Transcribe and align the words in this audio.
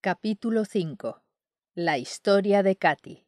Capítulo 0.00 0.64
5 0.64 1.24
La 1.74 1.98
historia 1.98 2.62
de 2.62 2.76
Katy 2.76 3.26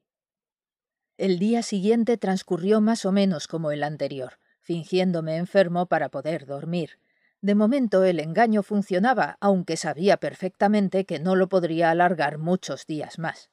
El 1.19 1.41
día 1.41 1.65
siguiente 1.65 2.17
transcurrió 2.17 2.81
más 2.81 3.05
o 3.05 3.11
menos 3.11 3.49
como 3.49 3.73
el 3.73 3.83
anterior, 3.83 4.39
fingiéndome 4.61 5.37
enfermo 5.37 5.87
para 5.87 6.11
poder 6.11 6.47
dormir. 6.47 7.01
De 7.41 7.57
momento 7.57 8.05
el 8.05 8.21
engaño 8.21 8.63
funcionaba, 8.63 9.37
aunque 9.41 9.77
sabía 9.77 10.19
perfectamente 10.19 11.07
que 11.07 11.19
no 11.19 11.35
lo 11.35 11.49
podría 11.49 11.91
alargar 11.91 12.39
muchos 12.39 12.87
días 12.87 13.19
más. 13.19 13.51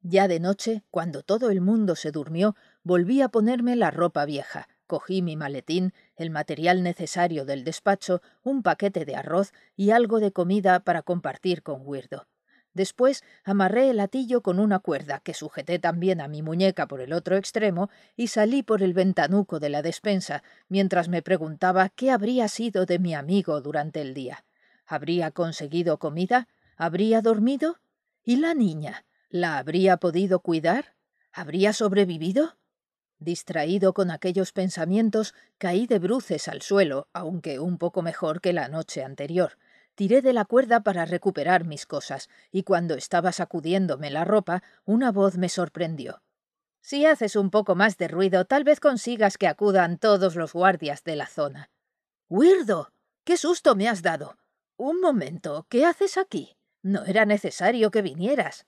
Ya 0.00 0.28
de 0.28 0.38
noche, 0.38 0.84
cuando 0.92 1.24
todo 1.24 1.50
el 1.50 1.60
mundo 1.60 1.96
se 1.96 2.12
durmió, 2.12 2.54
volví 2.84 3.20
a 3.20 3.30
ponerme 3.30 3.74
la 3.74 3.90
ropa 3.90 4.24
vieja, 4.26 4.68
cogí 4.86 5.22
mi 5.22 5.36
maletín, 5.36 5.92
el 6.16 6.30
material 6.30 6.82
necesario 6.82 7.44
del 7.44 7.62
despacho, 7.62 8.22
un 8.42 8.62
paquete 8.62 9.04
de 9.04 9.16
arroz 9.16 9.52
y 9.76 9.90
algo 9.90 10.18
de 10.18 10.32
comida 10.32 10.80
para 10.80 11.02
compartir 11.02 11.62
con 11.62 11.82
Weirdo. 11.84 12.26
Después 12.78 13.24
amarré 13.42 13.90
el 13.90 13.98
atillo 13.98 14.40
con 14.40 14.60
una 14.60 14.78
cuerda 14.78 15.18
que 15.18 15.34
sujeté 15.34 15.80
también 15.80 16.20
a 16.20 16.28
mi 16.28 16.42
muñeca 16.42 16.86
por 16.86 17.00
el 17.00 17.12
otro 17.12 17.36
extremo 17.36 17.90
y 18.14 18.28
salí 18.28 18.62
por 18.62 18.84
el 18.84 18.94
ventanuco 18.94 19.58
de 19.58 19.68
la 19.68 19.82
despensa, 19.82 20.44
mientras 20.68 21.08
me 21.08 21.20
preguntaba 21.20 21.88
qué 21.88 22.12
habría 22.12 22.46
sido 22.46 22.86
de 22.86 23.00
mi 23.00 23.16
amigo 23.16 23.60
durante 23.60 24.00
el 24.00 24.14
día. 24.14 24.44
¿Habría 24.86 25.32
conseguido 25.32 25.98
comida? 25.98 26.46
¿Habría 26.76 27.20
dormido? 27.20 27.80
¿Y 28.22 28.36
la 28.36 28.54
niña? 28.54 29.04
¿La 29.28 29.58
habría 29.58 29.96
podido 29.96 30.38
cuidar? 30.38 30.94
¿Habría 31.32 31.72
sobrevivido? 31.72 32.58
Distraído 33.18 33.92
con 33.92 34.12
aquellos 34.12 34.52
pensamientos, 34.52 35.34
caí 35.58 35.88
de 35.88 35.98
bruces 35.98 36.46
al 36.46 36.62
suelo, 36.62 37.08
aunque 37.12 37.58
un 37.58 37.76
poco 37.76 38.02
mejor 38.02 38.40
que 38.40 38.52
la 38.52 38.68
noche 38.68 39.02
anterior. 39.02 39.58
Tiré 39.98 40.22
de 40.22 40.32
la 40.32 40.44
cuerda 40.44 40.84
para 40.84 41.06
recuperar 41.06 41.64
mis 41.64 41.84
cosas, 41.84 42.28
y 42.52 42.62
cuando 42.62 42.94
estaba 42.94 43.32
sacudiéndome 43.32 44.10
la 44.10 44.24
ropa, 44.24 44.62
una 44.84 45.10
voz 45.10 45.36
me 45.36 45.48
sorprendió. 45.48 46.22
Si 46.80 47.04
haces 47.04 47.34
un 47.34 47.50
poco 47.50 47.74
más 47.74 47.98
de 47.98 48.06
ruido, 48.06 48.44
tal 48.44 48.62
vez 48.62 48.78
consigas 48.78 49.36
que 49.38 49.48
acudan 49.48 49.98
todos 49.98 50.36
los 50.36 50.52
guardias 50.52 51.02
de 51.02 51.16
la 51.16 51.26
zona. 51.26 51.72
Wirdo. 52.28 52.92
¡Qué 53.24 53.36
susto 53.36 53.74
me 53.74 53.88
has 53.88 54.02
dado! 54.02 54.36
Un 54.76 55.00
momento. 55.00 55.66
¿Qué 55.68 55.84
haces 55.84 56.16
aquí? 56.16 56.56
No 56.80 57.04
era 57.04 57.24
necesario 57.24 57.90
que 57.90 58.00
vinieras. 58.00 58.66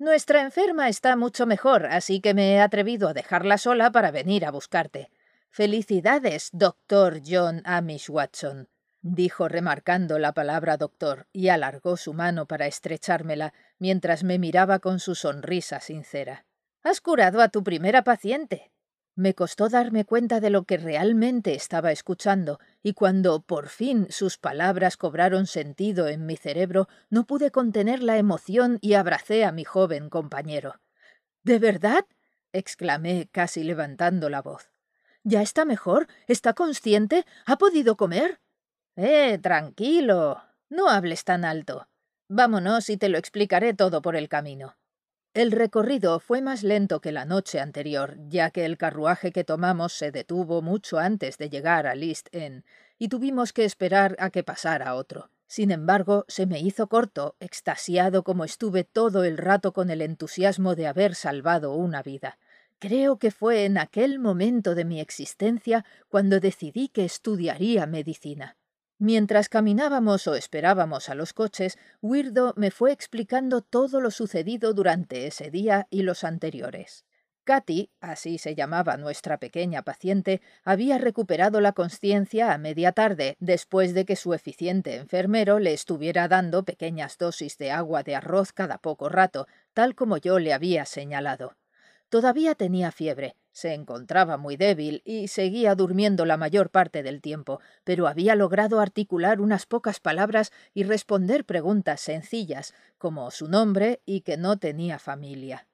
Nuestra 0.00 0.42
enferma 0.42 0.88
está 0.88 1.14
mucho 1.14 1.46
mejor, 1.46 1.86
así 1.86 2.20
que 2.20 2.34
me 2.34 2.54
he 2.54 2.60
atrevido 2.60 3.06
a 3.06 3.14
dejarla 3.14 3.56
sola 3.56 3.92
para 3.92 4.10
venir 4.10 4.44
a 4.44 4.50
buscarte. 4.50 5.12
Felicidades, 5.48 6.48
doctor 6.52 7.20
John 7.24 7.62
Amish 7.66 8.10
Watson, 8.10 8.68
dijo 9.02 9.48
remarcando 9.48 10.18
la 10.18 10.32
palabra 10.32 10.76
doctor, 10.76 11.26
y 11.32 11.48
alargó 11.48 11.96
su 11.96 12.14
mano 12.14 12.46
para 12.46 12.66
estrechármela, 12.66 13.52
mientras 13.78 14.24
me 14.24 14.38
miraba 14.38 14.78
con 14.78 15.00
su 15.00 15.14
sonrisa 15.14 15.80
sincera. 15.80 16.46
Has 16.82 17.00
curado 17.00 17.42
a 17.42 17.48
tu 17.48 17.62
primera 17.62 18.02
paciente. 18.02 18.70
Me 19.14 19.34
costó 19.34 19.68
darme 19.68 20.06
cuenta 20.06 20.40
de 20.40 20.48
lo 20.48 20.64
que 20.64 20.78
realmente 20.78 21.54
estaba 21.54 21.92
escuchando, 21.92 22.60
y 22.82 22.94
cuando 22.94 23.42
por 23.42 23.68
fin 23.68 24.06
sus 24.08 24.38
palabras 24.38 24.96
cobraron 24.96 25.46
sentido 25.46 26.08
en 26.08 26.24
mi 26.24 26.36
cerebro, 26.36 26.88
no 27.10 27.26
pude 27.26 27.50
contener 27.50 28.02
la 28.02 28.16
emoción 28.16 28.78
y 28.80 28.94
abracé 28.94 29.44
a 29.44 29.52
mi 29.52 29.64
joven 29.64 30.08
compañero. 30.08 30.80
¿De 31.42 31.58
verdad? 31.58 32.06
exclamé, 32.52 33.28
casi 33.32 33.64
levantando 33.64 34.30
la 34.30 34.40
voz. 34.40 34.70
¿Ya 35.24 35.42
está 35.42 35.64
mejor? 35.64 36.08
¿Está 36.26 36.54
consciente? 36.54 37.26
¿Ha 37.46 37.56
podido 37.56 37.96
comer? 37.96 38.40
Eh, 38.96 39.38
tranquilo. 39.38 40.42
No 40.68 40.90
hables 40.90 41.24
tan 41.24 41.44
alto. 41.44 41.88
Vámonos 42.28 42.90
y 42.90 42.98
te 42.98 43.08
lo 43.08 43.16
explicaré 43.16 43.72
todo 43.74 44.02
por 44.02 44.16
el 44.16 44.28
camino. 44.28 44.76
El 45.32 45.50
recorrido 45.50 46.20
fue 46.20 46.42
más 46.42 46.62
lento 46.62 47.00
que 47.00 47.10
la 47.10 47.24
noche 47.24 47.58
anterior, 47.58 48.16
ya 48.28 48.50
que 48.50 48.66
el 48.66 48.76
carruaje 48.76 49.32
que 49.32 49.44
tomamos 49.44 49.94
se 49.94 50.10
detuvo 50.10 50.60
mucho 50.60 50.98
antes 50.98 51.38
de 51.38 51.48
llegar 51.48 51.86
a 51.86 51.94
List 51.94 52.28
Inn, 52.34 52.64
y 52.98 53.08
tuvimos 53.08 53.54
que 53.54 53.64
esperar 53.64 54.14
a 54.18 54.28
que 54.28 54.44
pasara 54.44 54.94
otro. 54.94 55.30
Sin 55.46 55.70
embargo, 55.70 56.26
se 56.28 56.44
me 56.44 56.60
hizo 56.60 56.86
corto, 56.86 57.34
extasiado 57.40 58.24
como 58.24 58.44
estuve 58.44 58.84
todo 58.84 59.24
el 59.24 59.38
rato 59.38 59.72
con 59.72 59.88
el 59.88 60.02
entusiasmo 60.02 60.74
de 60.74 60.86
haber 60.86 61.14
salvado 61.14 61.74
una 61.74 62.02
vida. 62.02 62.38
Creo 62.78 63.18
que 63.18 63.30
fue 63.30 63.64
en 63.64 63.78
aquel 63.78 64.18
momento 64.18 64.74
de 64.74 64.84
mi 64.84 65.00
existencia 65.00 65.86
cuando 66.10 66.40
decidí 66.40 66.88
que 66.88 67.06
estudiaría 67.06 67.86
medicina. 67.86 68.56
Mientras 69.04 69.48
caminábamos 69.48 70.28
o 70.28 70.36
esperábamos 70.36 71.08
a 71.08 71.16
los 71.16 71.32
coches, 71.32 71.76
Weirdo 72.02 72.54
me 72.56 72.70
fue 72.70 72.92
explicando 72.92 73.60
todo 73.60 74.00
lo 74.00 74.12
sucedido 74.12 74.74
durante 74.74 75.26
ese 75.26 75.50
día 75.50 75.88
y 75.90 76.02
los 76.02 76.22
anteriores. 76.22 77.04
Katy, 77.42 77.90
así 78.00 78.38
se 78.38 78.54
llamaba 78.54 78.96
nuestra 78.98 79.38
pequeña 79.38 79.82
paciente, 79.82 80.40
había 80.62 80.98
recuperado 80.98 81.60
la 81.60 81.72
conciencia 81.72 82.52
a 82.52 82.58
media 82.58 82.92
tarde, 82.92 83.36
después 83.40 83.92
de 83.92 84.04
que 84.04 84.14
su 84.14 84.34
eficiente 84.34 84.94
enfermero 84.94 85.58
le 85.58 85.72
estuviera 85.72 86.28
dando 86.28 86.64
pequeñas 86.64 87.18
dosis 87.18 87.58
de 87.58 87.72
agua 87.72 88.04
de 88.04 88.14
arroz 88.14 88.52
cada 88.52 88.78
poco 88.78 89.08
rato, 89.08 89.48
tal 89.72 89.96
como 89.96 90.16
yo 90.16 90.38
le 90.38 90.52
había 90.52 90.86
señalado. 90.86 91.56
Todavía 92.12 92.54
tenía 92.54 92.92
fiebre, 92.92 93.36
se 93.52 93.72
encontraba 93.72 94.36
muy 94.36 94.58
débil 94.58 95.00
y 95.06 95.28
seguía 95.28 95.74
durmiendo 95.74 96.26
la 96.26 96.36
mayor 96.36 96.68
parte 96.68 97.02
del 97.02 97.22
tiempo, 97.22 97.58
pero 97.84 98.06
había 98.06 98.34
logrado 98.34 98.80
articular 98.80 99.40
unas 99.40 99.64
pocas 99.64 99.98
palabras 99.98 100.52
y 100.74 100.82
responder 100.82 101.46
preguntas 101.46 102.02
sencillas, 102.02 102.74
como 102.98 103.30
su 103.30 103.48
nombre 103.48 104.02
y 104.04 104.20
que 104.20 104.36
no 104.36 104.58
tenía 104.58 104.98
familia. 104.98 105.66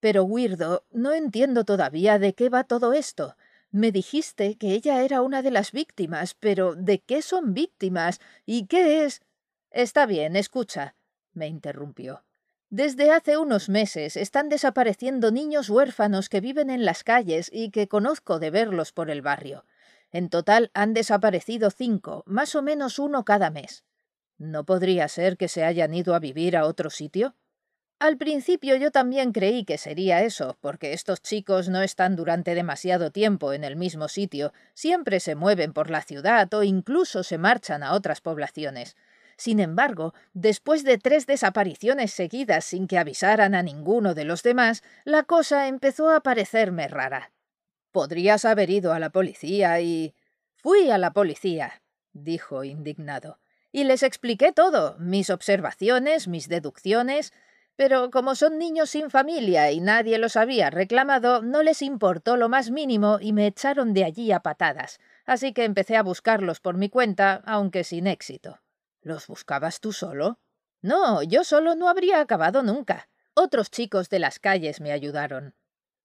Pero, 0.00 0.24
Weirdo, 0.24 0.84
no 0.90 1.12
entiendo 1.12 1.62
todavía 1.62 2.18
de 2.18 2.34
qué 2.34 2.48
va 2.48 2.64
todo 2.64 2.92
esto. 2.92 3.36
Me 3.70 3.92
dijiste 3.92 4.56
que 4.56 4.72
ella 4.72 5.04
era 5.04 5.22
una 5.22 5.42
de 5.42 5.52
las 5.52 5.70
víctimas, 5.70 6.34
pero 6.34 6.74
¿de 6.74 6.98
qué 6.98 7.22
son 7.22 7.54
víctimas? 7.54 8.18
¿Y 8.44 8.66
qué 8.66 9.04
es? 9.04 9.22
Está 9.70 10.06
bien, 10.06 10.34
escucha, 10.34 10.96
me 11.34 11.46
interrumpió. 11.46 12.24
Desde 12.70 13.10
hace 13.12 13.38
unos 13.38 13.70
meses 13.70 14.14
están 14.14 14.50
desapareciendo 14.50 15.30
niños 15.30 15.70
huérfanos 15.70 16.28
que 16.28 16.42
viven 16.42 16.68
en 16.68 16.84
las 16.84 17.02
calles 17.02 17.48
y 17.50 17.70
que 17.70 17.88
conozco 17.88 18.38
de 18.38 18.50
verlos 18.50 18.92
por 18.92 19.08
el 19.08 19.22
barrio. 19.22 19.64
En 20.10 20.28
total 20.28 20.70
han 20.74 20.92
desaparecido 20.92 21.70
cinco, 21.70 22.24
más 22.26 22.54
o 22.54 22.60
menos 22.60 22.98
uno 22.98 23.24
cada 23.24 23.48
mes. 23.48 23.84
¿No 24.36 24.64
podría 24.64 25.08
ser 25.08 25.38
que 25.38 25.48
se 25.48 25.64
hayan 25.64 25.94
ido 25.94 26.14
a 26.14 26.18
vivir 26.18 26.58
a 26.58 26.66
otro 26.66 26.90
sitio? 26.90 27.34
Al 28.00 28.18
principio 28.18 28.76
yo 28.76 28.90
también 28.90 29.32
creí 29.32 29.64
que 29.64 29.78
sería 29.78 30.22
eso, 30.22 30.58
porque 30.60 30.92
estos 30.92 31.22
chicos 31.22 31.70
no 31.70 31.80
están 31.80 32.16
durante 32.16 32.54
demasiado 32.54 33.10
tiempo 33.10 33.54
en 33.54 33.64
el 33.64 33.76
mismo 33.76 34.08
sitio, 34.08 34.52
siempre 34.74 35.20
se 35.20 35.34
mueven 35.34 35.72
por 35.72 35.88
la 35.88 36.02
ciudad 36.02 36.52
o 36.52 36.62
incluso 36.62 37.22
se 37.22 37.38
marchan 37.38 37.82
a 37.82 37.94
otras 37.94 38.20
poblaciones. 38.20 38.94
Sin 39.38 39.60
embargo, 39.60 40.14
después 40.34 40.82
de 40.82 40.98
tres 40.98 41.24
desapariciones 41.26 42.12
seguidas 42.12 42.64
sin 42.64 42.88
que 42.88 42.98
avisaran 42.98 43.54
a 43.54 43.62
ninguno 43.62 44.14
de 44.14 44.24
los 44.24 44.42
demás, 44.42 44.82
la 45.04 45.22
cosa 45.22 45.68
empezó 45.68 46.10
a 46.10 46.20
parecerme 46.20 46.88
rara. 46.88 47.30
Podrías 47.92 48.44
haber 48.44 48.68
ido 48.68 48.92
a 48.92 48.98
la 48.98 49.10
policía 49.10 49.80
y. 49.80 50.14
Fui 50.56 50.90
a 50.90 50.98
la 50.98 51.12
policía, 51.12 51.82
dijo 52.12 52.64
indignado, 52.64 53.38
y 53.70 53.84
les 53.84 54.02
expliqué 54.02 54.50
todo, 54.50 54.96
mis 54.98 55.30
observaciones, 55.30 56.26
mis 56.26 56.48
deducciones, 56.48 57.32
pero 57.76 58.10
como 58.10 58.34
son 58.34 58.58
niños 58.58 58.90
sin 58.90 59.08
familia 59.08 59.70
y 59.70 59.78
nadie 59.78 60.18
los 60.18 60.34
había 60.34 60.68
reclamado, 60.68 61.42
no 61.42 61.62
les 61.62 61.80
importó 61.80 62.36
lo 62.36 62.48
más 62.48 62.72
mínimo 62.72 63.18
y 63.20 63.32
me 63.32 63.46
echaron 63.46 63.94
de 63.94 64.02
allí 64.02 64.32
a 64.32 64.40
patadas, 64.40 64.98
así 65.26 65.52
que 65.52 65.62
empecé 65.62 65.96
a 65.96 66.02
buscarlos 66.02 66.58
por 66.58 66.76
mi 66.76 66.88
cuenta, 66.88 67.40
aunque 67.46 67.84
sin 67.84 68.08
éxito. 68.08 68.58
¿Los 69.08 69.26
buscabas 69.26 69.80
tú 69.80 69.94
solo? 69.94 70.38
No, 70.82 71.22
yo 71.22 71.42
solo 71.42 71.74
no 71.74 71.88
habría 71.88 72.20
acabado 72.20 72.62
nunca. 72.62 73.08
Otros 73.32 73.70
chicos 73.70 74.10
de 74.10 74.18
las 74.18 74.38
calles 74.38 74.82
me 74.82 74.92
ayudaron. 74.92 75.54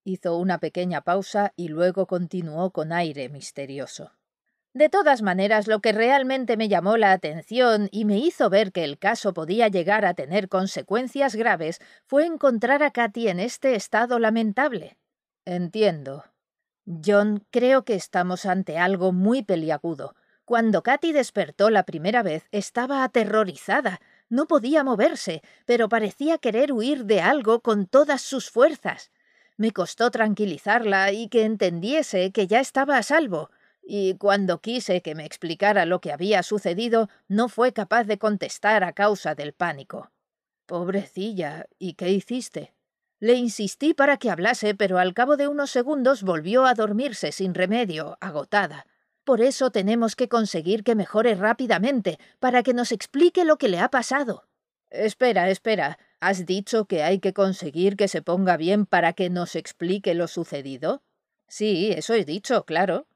Hizo 0.06 0.38
una 0.38 0.60
pequeña 0.60 1.02
pausa 1.02 1.52
y 1.58 1.68
luego 1.68 2.08
continuó 2.08 2.72
con 2.72 2.94
aire 2.94 3.28
misterioso. 3.28 4.14
De 4.74 4.88
todas 4.88 5.22
maneras, 5.22 5.68
lo 5.68 5.82
que 5.82 5.92
realmente 5.92 6.56
me 6.56 6.70
llamó 6.70 6.96
la 6.96 7.12
atención 7.12 7.90
y 7.92 8.06
me 8.06 8.20
hizo 8.20 8.50
ver 8.50 8.72
que 8.72 8.86
el 8.86 8.98
caso 8.98 9.34
podía 9.34 9.68
llegar 9.68 10.06
a 10.06 10.14
tener 10.14 10.48
consecuencias 10.48 11.36
graves 11.36 11.82
fue 12.06 12.26
encontrar 12.26 12.84
a 12.84 12.92
Katy 12.92 13.28
en 13.28 13.42
este 13.42 13.76
estado 13.76 14.18
lamentable. 14.18 14.98
Entiendo. 15.44 16.24
John, 16.86 17.46
creo 17.52 17.84
que 17.84 17.96
estamos 17.96 18.46
ante 18.46 18.78
algo 18.78 19.12
muy 19.12 19.44
peliagudo. 19.44 20.16
Cuando 20.46 20.84
Katy 20.84 21.14
despertó 21.14 21.70
la 21.70 21.84
primera 21.84 22.22
vez 22.22 22.48
estaba 22.52 23.04
aterrorizada. 23.04 24.02
No 24.30 24.46
podía 24.46 24.84
moverse, 24.84 25.42
pero 25.66 25.88
parecía 25.88 26.38
querer 26.38 26.74
huir 26.74 27.06
de 27.06 27.22
algo 27.22 27.62
con 27.62 27.86
todas 27.86 28.22
sus 28.22 28.50
fuerzas. 28.50 29.12
Me 29.56 29.72
costó 29.72 30.12
tranquilizarla 30.12 31.12
y 31.12 31.30
que 31.30 31.44
entendiese 31.46 32.32
que 32.32 32.48
ya 32.48 32.60
estaba 32.60 32.98
a 32.98 33.04
salvo, 33.04 33.52
y 33.82 34.16
cuando 34.16 34.60
quise 34.60 35.02
que 35.02 35.14
me 35.14 35.26
explicara 35.26 35.86
lo 35.86 36.00
que 36.00 36.12
había 36.12 36.42
sucedido, 36.42 37.10
no 37.28 37.50
fue 37.50 37.74
capaz 37.74 38.06
de 38.06 38.18
contestar 38.18 38.84
a 38.84 38.94
causa 38.94 39.36
del 39.36 39.54
pánico. 39.54 40.12
Pobrecilla. 40.66 41.68
¿Y 41.78 41.94
qué 41.94 42.10
hiciste? 42.10 42.74
Le 43.20 43.34
insistí 43.34 43.94
para 43.94 44.18
que 44.18 44.30
hablase, 44.30 44.76
pero 44.76 45.00
al 45.00 45.14
cabo 45.14 45.38
de 45.38 45.48
unos 45.48 45.72
segundos 45.72 46.24
volvió 46.24 46.66
a 46.66 46.74
dormirse 46.74 47.32
sin 47.32 47.54
remedio, 47.54 48.18
agotada. 48.22 48.88
Por 49.24 49.42
eso 49.42 49.72
tenemos 49.72 50.16
que 50.16 50.28
conseguir 50.28 50.84
que 50.84 50.96
mejore 50.96 51.36
rápidamente, 51.36 52.20
para 52.40 52.64
que 52.64 52.74
nos 52.74 52.92
explique 52.92 53.46
lo 53.46 53.58
que 53.58 53.70
le 53.70 53.80
ha 53.80 53.90
pasado. 53.90 54.48
Espera, 54.90 55.50
espera. 55.50 55.98
¿Has 56.20 56.46
dicho 56.46 56.86
que 56.86 57.04
hay 57.04 57.20
que 57.20 57.34
conseguir 57.34 57.96
que 57.98 58.08
se 58.08 58.22
ponga 58.22 58.58
bien 58.58 58.86
para 58.86 59.14
que 59.14 59.30
nos 59.30 59.56
explique 59.56 60.14
lo 60.14 60.28
sucedido? 60.28 61.04
Sí, 61.48 61.92
eso 61.92 62.14
he 62.14 62.26
dicho, 62.26 62.66
claro. 62.66 63.08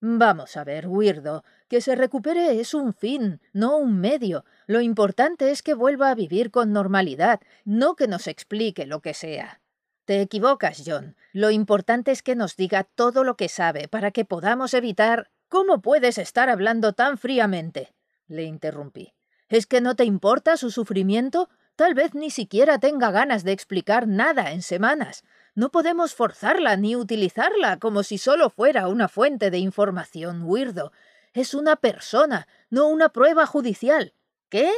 Vamos 0.00 0.56
a 0.56 0.64
ver, 0.64 0.86
Weirdo, 0.86 1.42
que 1.68 1.80
se 1.80 1.96
recupere 1.96 2.60
es 2.60 2.74
un 2.74 2.92
fin, 2.92 3.40
no 3.52 3.76
un 3.76 3.98
medio. 3.98 4.44
Lo 4.66 4.80
importante 4.80 5.50
es 5.50 5.62
que 5.62 5.74
vuelva 5.74 6.10
a 6.10 6.14
vivir 6.14 6.50
con 6.50 6.72
normalidad, 6.72 7.40
no 7.64 7.96
que 7.96 8.06
nos 8.06 8.26
explique 8.26 8.86
lo 8.86 9.00
que 9.00 9.14
sea. 9.14 9.60
Te 10.04 10.20
equivocas, 10.20 10.82
John. 10.86 11.16
Lo 11.32 11.50
importante 11.50 12.12
es 12.12 12.22
que 12.22 12.36
nos 12.36 12.56
diga 12.56 12.84
todo 12.84 13.24
lo 13.24 13.36
que 13.36 13.48
sabe 13.48 13.88
para 13.88 14.10
que 14.10 14.24
podamos 14.24 14.74
evitar. 14.74 15.30
¿Cómo 15.48 15.80
puedes 15.80 16.18
estar 16.18 16.48
hablando 16.48 16.92
tan 16.92 17.18
fríamente? 17.18 17.94
le 18.26 18.42
interrumpí. 18.42 19.14
¿Es 19.48 19.66
que 19.66 19.80
no 19.80 19.94
te 19.94 20.04
importa 20.04 20.56
su 20.56 20.70
sufrimiento? 20.70 21.48
Tal 21.76 21.94
vez 21.94 22.14
ni 22.14 22.30
siquiera 22.30 22.78
tenga 22.78 23.10
ganas 23.10 23.44
de 23.44 23.52
explicar 23.52 24.08
nada 24.08 24.50
en 24.50 24.62
semanas. 24.62 25.22
No 25.54 25.70
podemos 25.70 26.14
forzarla 26.14 26.76
ni 26.76 26.96
utilizarla 26.96 27.78
como 27.78 28.02
si 28.02 28.18
solo 28.18 28.50
fuera 28.50 28.88
una 28.88 29.08
fuente 29.08 29.50
de 29.50 29.58
información, 29.58 30.42
Weirdo. 30.44 30.90
Es 31.32 31.54
una 31.54 31.76
persona, 31.76 32.48
no 32.70 32.88
una 32.88 33.10
prueba 33.10 33.46
judicial. 33.46 34.14
¿Qué? 34.48 34.70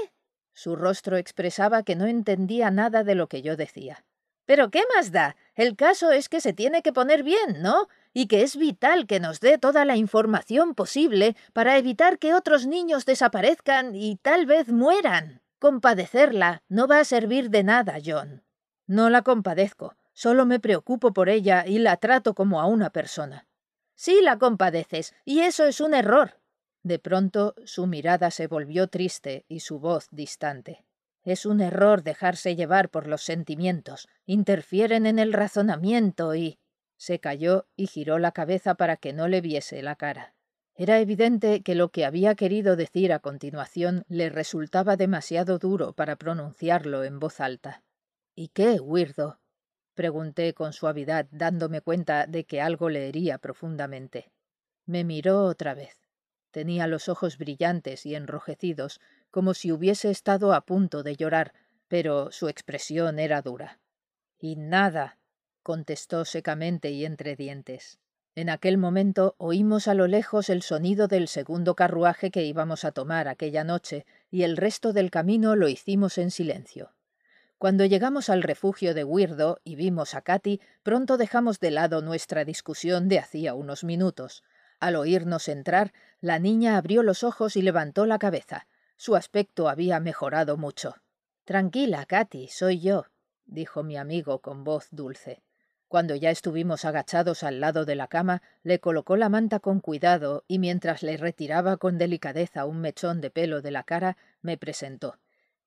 Su 0.53 0.77
rostro 0.77 1.17
expresaba 1.17 1.83
que 1.83 1.97
no 1.97 2.07
entendía 2.07 2.71
nada 2.71 3.05
de 3.05 3.15
lo 3.15 3.29
que 3.29 3.43
yo 3.43 3.57
decía. 3.57 4.05
Pero 4.45 4.71
¿qué 4.71 4.83
más 4.95 5.13
da? 5.13 5.37
El 5.55 5.77
caso 5.77 6.11
es 6.11 6.29
que 6.29 6.41
se 6.41 6.53
tiene 6.53 6.83
que 6.83 6.93
poner 6.93 7.23
bien, 7.23 7.63
¿no? 7.63 7.89
Y 8.13 8.27
que 8.27 8.43
es 8.43 8.57
vital 8.57 9.07
que 9.07 9.21
nos 9.21 9.41
dé 9.41 9.59
toda 9.59 9.85
la 9.85 9.97
información 9.97 10.75
posible 10.75 11.37
para 11.53 11.77
evitar 11.77 12.19
que 12.19 12.35
otros 12.35 12.67
niños 12.67 13.05
desaparezcan 13.05 13.95
y 13.95 14.17
tal 14.17 14.47
vez 14.47 14.69
mueran. 14.69 15.43
Compadecerla 15.59 16.63
no 16.69 16.87
va 16.87 17.01
a 17.01 17.05
servir 17.05 17.51
de 17.51 17.65
nada, 17.65 17.99
John. 18.05 18.45
No 18.87 19.11
la 19.11 19.23
compadezco, 19.23 19.97
solo 20.13 20.47
me 20.47 20.61
preocupo 20.61 21.13
por 21.13 21.29
ella 21.29 21.65
y 21.67 21.79
la 21.79 21.97
trato 21.97 22.35
como 22.35 22.61
a 22.61 22.67
una 22.67 22.91
persona. 22.91 23.47
Sí 23.95 24.21
la 24.23 24.39
compadeces, 24.39 25.15
y 25.25 25.41
eso 25.41 25.67
es 25.67 25.81
un 25.81 25.93
error. 25.95 26.41
De 26.85 26.99
pronto 26.99 27.55
su 27.65 27.87
mirada 27.87 28.31
se 28.31 28.47
volvió 28.47 28.87
triste 28.87 29.45
y 29.49 29.61
su 29.61 29.81
voz 29.81 30.09
distante. 30.11 30.85
Es 31.25 31.45
un 31.45 31.61
error 31.61 32.03
dejarse 32.03 32.57
llevar 32.57 32.89
por 32.89 33.07
los 33.07 33.23
sentimientos, 33.23 34.09
interfieren 34.25 35.05
en 35.05 35.19
el 35.19 35.33
razonamiento 35.33 36.35
y. 36.35 36.59
se 36.99 37.21
calló 37.21 37.67
y 37.77 37.87
giró 37.87 38.19
la 38.19 38.33
cabeza 38.33 38.75
para 38.75 38.97
que 38.97 39.15
no 39.15 39.29
le 39.29 39.41
viese 39.41 39.81
la 39.83 39.97
cara. 39.97 40.35
Era 40.75 41.01
evidente 41.01 41.63
que 41.63 41.75
lo 41.75 41.89
que 41.91 42.05
había 42.05 42.35
querido 42.35 42.77
decir 42.77 43.13
a 43.13 43.21
continuación 43.21 44.05
le 44.09 44.29
resultaba 44.29 44.97
demasiado 44.97 45.59
duro 45.59 45.93
para 45.93 46.17
pronunciarlo 46.17 47.05
en 47.05 47.19
voz 47.19 47.41
alta. 47.41 47.83
¿Y 48.35 48.49
qué, 48.49 48.79
Weirdo? 48.79 49.41
pregunté 49.95 50.55
con 50.55 50.73
suavidad, 50.73 51.27
dándome 51.33 51.81
cuenta 51.81 52.27
de 52.27 52.45
que 52.45 52.61
algo 52.61 52.91
le 52.91 53.09
hería 53.09 53.39
profundamente. 53.39 54.31
Me 54.87 55.03
miró 55.03 55.43
otra 55.45 55.75
vez. 55.75 55.99
Tenía 56.53 56.87
los 56.87 57.09
ojos 57.09 57.39
brillantes 57.39 58.07
y 58.07 58.15
enrojecidos, 58.15 59.01
como 59.31 59.55
si 59.55 59.73
hubiese 59.73 60.11
estado 60.11 60.53
a 60.55 60.61
punto 60.61 61.03
de 61.03 61.17
llorar, 61.17 61.53
pero 61.89 62.31
su 62.31 62.49
expresión 62.49 63.19
era 63.19 63.43
dura. 63.43 63.81
Y 64.39 64.55
nada, 64.55 65.19
contestó 65.69 66.25
secamente 66.25 66.93
y 66.93 67.05
entre 67.05 67.37
dientes. 67.37 67.99
En 68.35 68.49
aquel 68.49 68.79
momento 68.79 69.35
oímos 69.37 69.87
a 69.87 69.93
lo 69.93 70.07
lejos 70.07 70.49
el 70.49 70.63
sonido 70.63 71.09
del 71.09 71.29
segundo 71.29 71.75
carruaje 71.75 72.31
que 72.31 72.43
íbamos 72.43 72.87
a 72.87 72.93
tomar 72.93 73.29
aquella 73.29 73.65
noche, 73.65 74.07
y 74.31 74.45
el 74.45 74.57
resto 74.57 74.95
del 74.95 75.11
camino 75.11 75.57
lo 75.57 75.69
hicimos 75.69 76.17
en 76.17 76.31
silencio. 76.31 76.95
Cuando 77.59 77.85
llegamos 77.85 78.31
al 78.31 78.43
refugio 78.43 78.95
de 78.95 79.05
Weirdo 79.05 79.61
y 79.63 79.77
vimos 79.77 80.15
a 80.15 80.23
Katy, 80.23 80.63
pronto 80.83 81.19
dejamos 81.19 81.61
de 81.61 81.71
lado 81.71 82.01
nuestra 82.01 82.47
discusión 82.47 83.11
de 83.11 83.19
hacía 83.19 83.53
unos 83.53 83.85
minutos. 83.85 84.45
Al 84.81 84.97
oírnos 84.97 85.49
entrar, 85.49 85.93
la 86.23 86.39
niña 86.39 86.79
abrió 86.79 87.03
los 87.03 87.23
ojos 87.23 87.57
y 87.57 87.61
levantó 87.61 88.07
la 88.07 88.19
cabeza. 88.19 88.69
Su 88.97 89.17
aspecto 89.17 89.69
había 89.69 90.01
mejorado 90.01 90.57
mucho. 90.57 90.95
Tranquila, 91.45 92.07
Katy, 92.07 92.49
soy 92.49 92.81
yo, 92.81 93.05
dijo 93.45 93.83
mi 93.83 93.99
amigo 93.99 94.39
con 94.41 94.65
voz 94.65 94.89
dulce. 94.93 95.43
Cuando 95.89 96.15
ya 96.15 96.31
estuvimos 96.31 96.85
agachados 96.85 97.43
al 97.43 97.61
lado 97.61 97.87
de 97.87 97.95
la 97.95 98.09
cama, 98.09 98.43
le 98.63 98.79
colocó 98.79 99.17
la 99.17 99.31
manta 99.31 99.59
con 99.59 99.81
cuidado 99.81 100.45
y 100.47 100.59
mientras 100.59 101.03
le 101.03 101.17
retiraba 101.17 101.79
con 101.79 101.97
delicadeza 101.97 102.67
un 102.67 102.83
mechón 102.83 103.23
de 103.23 103.31
pelo 103.31 103.63
de 103.63 103.71
la 103.71 103.85
cara, 103.85 104.19
me 104.43 104.59
presentó. 104.59 105.19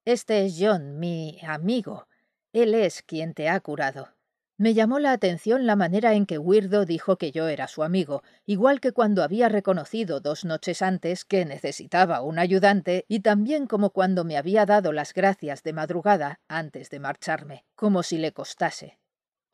Este 0.05 0.45
es 0.45 0.57
John, 0.59 0.99
mi 0.99 1.39
amigo. 1.47 2.07
Él 2.53 2.75
es 2.75 3.01
quien 3.01 3.33
te 3.33 3.49
ha 3.49 3.59
curado. 3.61 4.09
Me 4.57 4.75
llamó 4.75 4.99
la 4.99 5.11
atención 5.11 5.65
la 5.65 5.75
manera 5.75 6.13
en 6.13 6.27
que 6.27 6.37
Weirdo 6.37 6.85
dijo 6.85 7.17
que 7.17 7.31
yo 7.31 7.47
era 7.47 7.67
su 7.67 7.81
amigo, 7.81 8.21
igual 8.45 8.79
que 8.79 8.91
cuando 8.91 9.23
había 9.23 9.49
reconocido 9.49 10.19
dos 10.19 10.45
noches 10.45 10.83
antes 10.83 11.25
que 11.25 11.45
necesitaba 11.45 12.21
un 12.21 12.37
ayudante 12.37 13.05
y 13.07 13.21
también 13.21 13.65
como 13.65 13.89
cuando 13.89 14.23
me 14.23 14.37
había 14.37 14.67
dado 14.67 14.91
las 14.91 15.15
gracias 15.15 15.63
de 15.63 15.73
madrugada 15.73 16.41
antes 16.47 16.91
de 16.91 16.99
marcharme, 16.99 17.65
como 17.73 18.03
si 18.03 18.19
le 18.19 18.33
costase. 18.33 19.00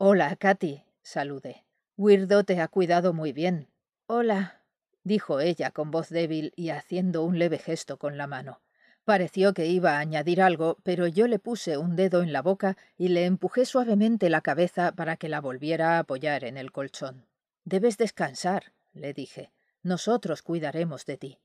Hola, 0.00 0.36
Katy, 0.36 0.84
saludé. 1.02 1.64
Weirdo 1.96 2.44
te 2.44 2.60
ha 2.60 2.68
cuidado 2.68 3.12
muy 3.12 3.32
bien. 3.32 3.66
Hola, 4.06 4.62
dijo 5.02 5.40
ella 5.40 5.72
con 5.72 5.90
voz 5.90 6.08
débil 6.08 6.52
y 6.54 6.68
haciendo 6.68 7.24
un 7.24 7.40
leve 7.40 7.58
gesto 7.58 7.98
con 7.98 8.16
la 8.16 8.28
mano. 8.28 8.60
Pareció 9.04 9.54
que 9.54 9.66
iba 9.66 9.96
a 9.96 9.98
añadir 9.98 10.40
algo, 10.40 10.76
pero 10.84 11.08
yo 11.08 11.26
le 11.26 11.40
puse 11.40 11.78
un 11.78 11.96
dedo 11.96 12.22
en 12.22 12.32
la 12.32 12.42
boca 12.42 12.76
y 12.96 13.08
le 13.08 13.24
empujé 13.24 13.64
suavemente 13.64 14.30
la 14.30 14.40
cabeza 14.40 14.92
para 14.92 15.16
que 15.16 15.28
la 15.28 15.40
volviera 15.40 15.96
a 15.96 15.98
apoyar 15.98 16.44
en 16.44 16.58
el 16.58 16.70
colchón. 16.70 17.26
Debes 17.64 17.98
descansar, 17.98 18.72
le 18.92 19.12
dije. 19.12 19.50
Nosotros 19.82 20.42
cuidaremos 20.42 21.06
de 21.06 21.16
ti. 21.16 21.38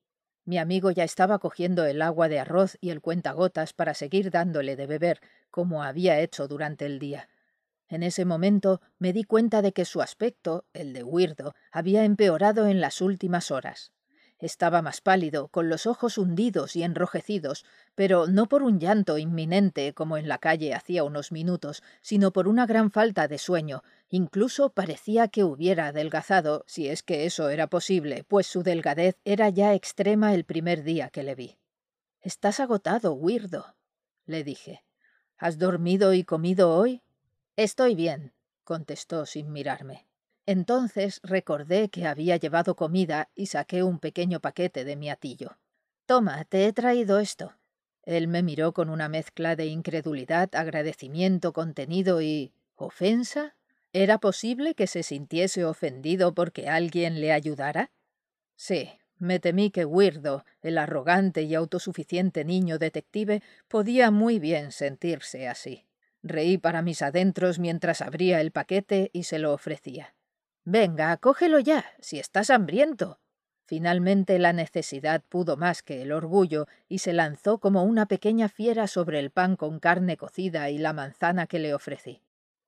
Mi 0.46 0.60
amigo 0.60 0.92
ya 0.92 1.06
estaba 1.06 1.40
cogiendo 1.40 1.86
el 1.86 2.04
agua 2.04 2.30
de 2.30 2.40
arroz 2.40 2.78
y 2.82 2.92
el 2.92 3.02
cuentagotas 3.02 3.74
para 3.74 3.96
seguir 3.96 4.30
dándole 4.30 4.76
de 4.76 4.86
beber, 4.86 5.22
como 5.50 5.82
había 5.82 6.20
hecho 6.20 6.48
durante 6.48 6.86
el 6.86 7.00
día. 7.00 7.30
En 7.94 8.02
ese 8.02 8.26
momento 8.26 8.82
me 8.98 9.14
di 9.14 9.24
cuenta 9.24 9.62
de 9.62 9.72
que 9.72 9.86
su 9.86 10.02
aspecto, 10.02 10.66
el 10.74 10.94
de 10.94 11.04
Weirdo, 11.04 11.54
había 11.72 12.06
empeorado 12.06 12.66
en 12.66 12.82
las 12.82 13.02
últimas 13.02 13.52
horas. 13.52 13.92
Estaba 14.40 14.82
más 14.82 15.00
pálido, 15.00 15.50
con 15.50 15.70
los 15.70 15.86
ojos 15.86 16.18
hundidos 16.18 16.76
y 16.76 16.82
enrojecidos, 16.82 17.66
pero 17.94 18.26
no 18.26 18.48
por 18.48 18.64
un 18.64 18.80
llanto 18.80 19.20
inminente 19.20 19.94
como 19.94 20.18
en 20.18 20.28
la 20.28 20.40
calle 20.40 20.74
hacía 20.74 21.04
unos 21.04 21.32
minutos, 21.32 21.84
sino 22.02 22.34
por 22.34 22.48
una 22.48 22.66
gran 22.66 22.90
falta 22.90 23.28
de 23.28 23.38
sueño. 23.38 23.84
Incluso 24.10 24.72
parecía 24.72 25.28
que 25.28 25.44
hubiera 25.44 25.86
adelgazado, 25.86 26.64
si 26.66 26.88
es 26.90 27.04
que 27.04 27.28
eso 27.28 27.50
era 27.50 27.68
posible, 27.68 28.24
pues 28.28 28.48
su 28.48 28.64
delgadez 28.64 29.20
era 29.24 29.50
ya 29.50 29.76
extrema 29.76 30.34
el 30.34 30.46
primer 30.46 30.82
día 30.82 31.10
que 31.10 31.22
le 31.22 31.36
vi. 31.36 31.60
Estás 32.22 32.60
agotado, 32.60 33.14
Weirdo, 33.14 33.76
le 34.26 34.44
dije. 34.44 34.84
¿Has 35.38 35.60
dormido 35.60 36.16
y 36.16 36.24
comido 36.24 36.76
hoy? 36.76 37.03
Estoy 37.56 37.94
bien, 37.94 38.34
contestó 38.64 39.28
sin 39.28 39.52
mirarme. 39.52 40.08
Entonces 40.48 41.20
recordé 41.24 41.90
que 41.90 42.08
había 42.08 42.38
llevado 42.38 42.76
comida 42.76 43.30
y 43.36 43.46
saqué 43.46 43.84
un 43.84 44.00
pequeño 44.00 44.40
paquete 44.40 44.84
de 44.84 44.96
mi 44.96 45.10
atillo. 45.10 45.60
Toma, 46.08 46.46
te 46.46 46.66
he 46.66 46.74
traído 46.74 47.20
esto. 47.20 47.54
Él 48.02 48.28
me 48.28 48.42
miró 48.42 48.74
con 48.74 48.90
una 48.90 49.08
mezcla 49.08 49.56
de 49.56 49.68
incredulidad, 49.68 50.50
agradecimiento 50.54 51.54
contenido 51.54 52.22
y. 52.22 52.54
¿ofensa? 52.76 53.56
¿Era 53.94 54.18
posible 54.18 54.74
que 54.74 54.88
se 54.88 55.04
sintiese 55.04 55.64
ofendido 55.64 56.34
porque 56.34 56.68
alguien 56.68 57.22
le 57.22 57.32
ayudara? 57.32 57.92
Sí, 58.56 58.90
me 59.20 59.40
temí 59.40 59.70
que 59.70 59.86
Weirdo, 59.86 60.44
el 60.62 60.80
arrogante 60.80 61.44
y 61.44 61.54
autosuficiente 61.54 62.44
niño 62.44 62.80
detective, 62.80 63.44
podía 63.68 64.10
muy 64.10 64.40
bien 64.40 64.72
sentirse 64.72 65.48
así. 65.48 65.86
Reí 66.24 66.58
para 66.58 66.82
mis 66.82 67.02
adentros 67.02 67.60
mientras 67.60 68.02
abría 68.02 68.40
el 68.40 68.52
paquete 68.52 69.10
y 69.14 69.24
se 69.24 69.40
lo 69.40 69.54
ofrecía. 69.54 70.16
Venga, 70.64 71.16
cógelo 71.18 71.60
ya, 71.60 71.86
si 72.00 72.18
estás 72.18 72.50
hambriento. 72.50 73.20
Finalmente 73.66 74.40
la 74.40 74.54
necesidad 74.54 75.24
pudo 75.28 75.58
más 75.58 75.84
que 75.84 76.02
el 76.02 76.12
orgullo 76.12 76.68
y 76.88 77.00
se 77.00 77.12
lanzó 77.12 77.58
como 77.58 77.84
una 77.84 78.06
pequeña 78.06 78.48
fiera 78.48 78.88
sobre 78.88 79.20
el 79.20 79.32
pan 79.32 79.56
con 79.56 79.80
carne 79.80 80.16
cocida 80.16 80.70
y 80.70 80.78
la 80.78 80.94
manzana 80.94 81.48
que 81.48 81.60
le 81.60 81.74
ofrecí. 81.74 82.22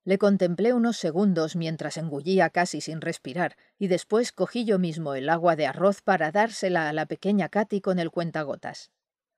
Le 0.04 0.18
contemplé 0.18 0.72
unos 0.72 0.96
segundos 0.96 1.56
mientras 1.56 1.96
engullía 1.96 2.50
casi 2.50 2.80
sin 2.80 3.00
respirar, 3.00 3.56
y 3.78 3.88
después 3.88 4.32
cogí 4.32 4.64
yo 4.64 4.78
mismo 4.78 5.14
el 5.14 5.28
agua 5.28 5.56
de 5.56 5.66
arroz 5.66 6.02
para 6.02 6.30
dársela 6.30 6.88
a 6.88 6.92
la 6.92 7.06
pequeña 7.06 7.48
Katy 7.48 7.80
con 7.80 7.98
el 7.98 8.10
cuentagotas. 8.10 8.90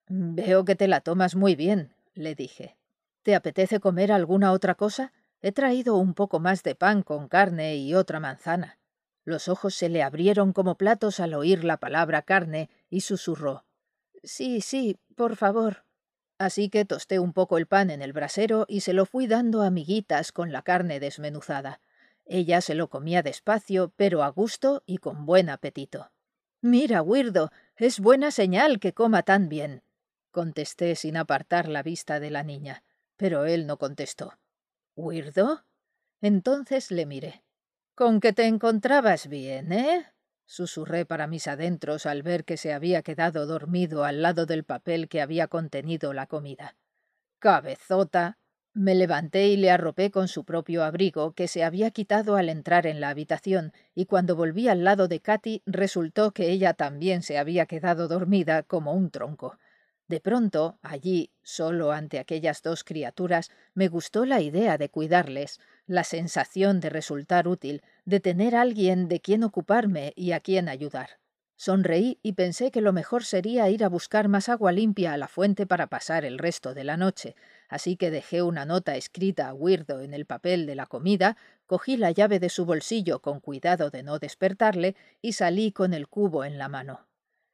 Veo 0.08 0.64
que 0.64 0.74
te 0.74 0.88
la 0.88 1.00
tomas 1.00 1.36
muy 1.36 1.54
bien, 1.54 1.94
le 2.14 2.34
dije. 2.34 2.77
¿Te 3.28 3.34
apetece 3.34 3.78
comer 3.78 4.10
alguna 4.10 4.52
otra 4.52 4.74
cosa? 4.74 5.12
He 5.42 5.52
traído 5.52 5.96
un 5.96 6.14
poco 6.14 6.40
más 6.40 6.62
de 6.62 6.74
pan 6.74 7.02
con 7.02 7.28
carne 7.28 7.76
y 7.76 7.94
otra 7.94 8.20
manzana. 8.20 8.78
Los 9.22 9.48
ojos 9.48 9.74
se 9.74 9.90
le 9.90 10.02
abrieron 10.02 10.54
como 10.54 10.78
platos 10.78 11.20
al 11.20 11.34
oír 11.34 11.62
la 11.62 11.76
palabra 11.76 12.22
carne 12.22 12.70
y 12.88 13.02
susurró. 13.02 13.66
Sí, 14.22 14.62
sí, 14.62 14.96
por 15.14 15.36
favor. 15.36 15.84
Así 16.38 16.70
que 16.70 16.86
tosté 16.86 17.18
un 17.18 17.34
poco 17.34 17.58
el 17.58 17.66
pan 17.66 17.90
en 17.90 18.00
el 18.00 18.14
brasero 18.14 18.64
y 18.66 18.80
se 18.80 18.94
lo 18.94 19.04
fui 19.04 19.26
dando 19.26 19.60
a 19.60 19.70
con 20.32 20.50
la 20.50 20.62
carne 20.62 20.98
desmenuzada. 20.98 21.82
Ella 22.24 22.62
se 22.62 22.74
lo 22.74 22.88
comía 22.88 23.22
despacio, 23.22 23.92
pero 23.94 24.22
a 24.22 24.30
gusto 24.30 24.82
y 24.86 24.96
con 24.96 25.26
buen 25.26 25.50
apetito. 25.50 26.12
Mira, 26.62 27.02
Wirdo, 27.02 27.52
es 27.76 28.00
buena 28.00 28.30
señal 28.30 28.80
que 28.80 28.94
coma 28.94 29.22
tan 29.22 29.50
bien, 29.50 29.82
contesté 30.30 30.96
sin 30.96 31.18
apartar 31.18 31.68
la 31.68 31.82
vista 31.82 32.20
de 32.20 32.30
la 32.30 32.42
niña, 32.42 32.84
pero 33.18 33.44
él 33.44 33.66
no 33.66 33.76
contestó. 33.76 34.38
¿Wirdo? 34.96 35.64
Entonces 36.22 36.90
le 36.90 37.04
miré. 37.04 37.42
Con 37.94 38.20
que 38.20 38.32
te 38.32 38.46
encontrabas 38.46 39.28
bien, 39.28 39.72
¿eh? 39.72 40.06
susurré 40.46 41.04
para 41.04 41.26
mis 41.26 41.46
adentros 41.46 42.06
al 42.06 42.22
ver 42.22 42.44
que 42.44 42.56
se 42.56 42.72
había 42.72 43.02
quedado 43.02 43.46
dormido 43.46 44.04
al 44.04 44.22
lado 44.22 44.46
del 44.46 44.64
papel 44.64 45.08
que 45.08 45.20
había 45.20 45.46
contenido 45.46 46.14
la 46.14 46.26
comida. 46.26 46.74
Cabezota. 47.38 48.38
Me 48.72 48.94
levanté 48.94 49.48
y 49.48 49.56
le 49.56 49.70
arropé 49.70 50.10
con 50.10 50.28
su 50.28 50.44
propio 50.44 50.84
abrigo, 50.84 51.32
que 51.32 51.48
se 51.48 51.64
había 51.64 51.90
quitado 51.90 52.36
al 52.36 52.48
entrar 52.48 52.86
en 52.86 53.00
la 53.00 53.08
habitación, 53.08 53.72
y 53.94 54.06
cuando 54.06 54.36
volví 54.36 54.68
al 54.68 54.84
lado 54.84 55.08
de 55.08 55.20
Katy 55.20 55.62
resultó 55.66 56.30
que 56.30 56.50
ella 56.50 56.74
también 56.74 57.22
se 57.22 57.38
había 57.38 57.66
quedado 57.66 58.06
dormida 58.06 58.62
como 58.62 58.92
un 58.92 59.10
tronco. 59.10 59.58
De 60.08 60.20
pronto, 60.20 60.78
allí, 60.80 61.30
solo 61.42 61.92
ante 61.92 62.18
aquellas 62.18 62.62
dos 62.62 62.82
criaturas, 62.82 63.50
me 63.74 63.88
gustó 63.88 64.24
la 64.24 64.40
idea 64.40 64.78
de 64.78 64.88
cuidarles, 64.88 65.60
la 65.86 66.02
sensación 66.02 66.80
de 66.80 66.88
resultar 66.88 67.46
útil, 67.46 67.82
de 68.06 68.18
tener 68.18 68.56
alguien 68.56 69.08
de 69.08 69.20
quien 69.20 69.44
ocuparme 69.44 70.14
y 70.16 70.32
a 70.32 70.40
quien 70.40 70.70
ayudar. 70.70 71.18
Sonreí 71.56 72.20
y 72.22 72.32
pensé 72.34 72.70
que 72.70 72.80
lo 72.80 72.92
mejor 72.92 73.24
sería 73.24 73.68
ir 73.68 73.84
a 73.84 73.88
buscar 73.88 74.28
más 74.28 74.48
agua 74.48 74.72
limpia 74.72 75.12
a 75.12 75.18
la 75.18 75.28
fuente 75.28 75.66
para 75.66 75.88
pasar 75.88 76.24
el 76.24 76.38
resto 76.38 76.72
de 76.72 76.84
la 76.84 76.96
noche, 76.96 77.34
así 77.68 77.96
que 77.96 78.10
dejé 78.10 78.42
una 78.42 78.64
nota 78.64 78.96
escrita 78.96 79.48
a 79.48 79.54
Weirdo 79.54 80.00
en 80.00 80.14
el 80.14 80.24
papel 80.24 80.66
de 80.66 80.76
la 80.76 80.86
comida, 80.86 81.36
cogí 81.66 81.96
la 81.96 82.12
llave 82.12 82.38
de 82.38 82.48
su 82.48 82.64
bolsillo 82.64 83.20
con 83.20 83.40
cuidado 83.40 83.90
de 83.90 84.04
no 84.04 84.20
despertarle 84.20 84.94
y 85.20 85.32
salí 85.32 85.72
con 85.72 85.94
el 85.94 86.06
cubo 86.08 86.44
en 86.44 86.58
la 86.58 86.68
mano. 86.68 87.07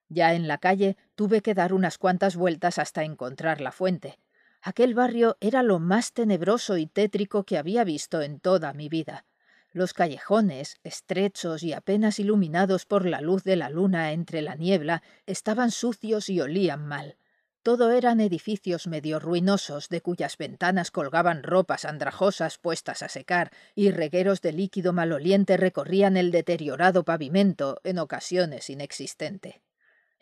Ya 0.08 0.34
en 0.34 0.48
la 0.48 0.58
calle 0.58 0.96
tuve 1.14 1.40
que 1.40 1.54
dar 1.54 1.72
unas 1.72 1.98
cuantas 1.98 2.36
vueltas 2.36 2.78
hasta 2.78 3.04
encontrar 3.04 3.60
la 3.60 3.72
fuente. 3.72 4.18
Aquel 4.62 4.94
barrio 4.94 5.36
era 5.40 5.62
lo 5.62 5.78
más 5.78 6.12
tenebroso 6.12 6.76
y 6.76 6.86
tétrico 6.86 7.44
que 7.44 7.58
había 7.58 7.84
visto 7.84 8.22
en 8.22 8.40
toda 8.40 8.72
mi 8.72 8.88
vida. 8.88 9.26
Los 9.72 9.92
callejones, 9.92 10.78
estrechos 10.84 11.62
y 11.64 11.72
apenas 11.72 12.20
iluminados 12.20 12.86
por 12.86 13.06
la 13.06 13.20
luz 13.20 13.42
de 13.42 13.56
la 13.56 13.68
luna 13.68 14.12
entre 14.12 14.40
la 14.40 14.54
niebla, 14.54 15.02
estaban 15.26 15.72
sucios 15.72 16.28
y 16.28 16.40
olían 16.40 16.86
mal. 16.86 17.16
Todo 17.64 17.90
eran 17.90 18.20
edificios 18.20 18.86
medio 18.86 19.18
ruinosos, 19.18 19.88
de 19.88 20.00
cuyas 20.00 20.38
ventanas 20.38 20.90
colgaban 20.90 21.42
ropas 21.42 21.86
andrajosas 21.86 22.58
puestas 22.58 23.02
a 23.02 23.08
secar, 23.08 23.50
y 23.74 23.90
regueros 23.90 24.42
de 24.42 24.52
líquido 24.52 24.92
maloliente 24.92 25.56
recorrían 25.56 26.16
el 26.16 26.30
deteriorado 26.30 27.04
pavimento, 27.04 27.80
en 27.82 27.98
ocasiones 27.98 28.70
inexistente. 28.70 29.63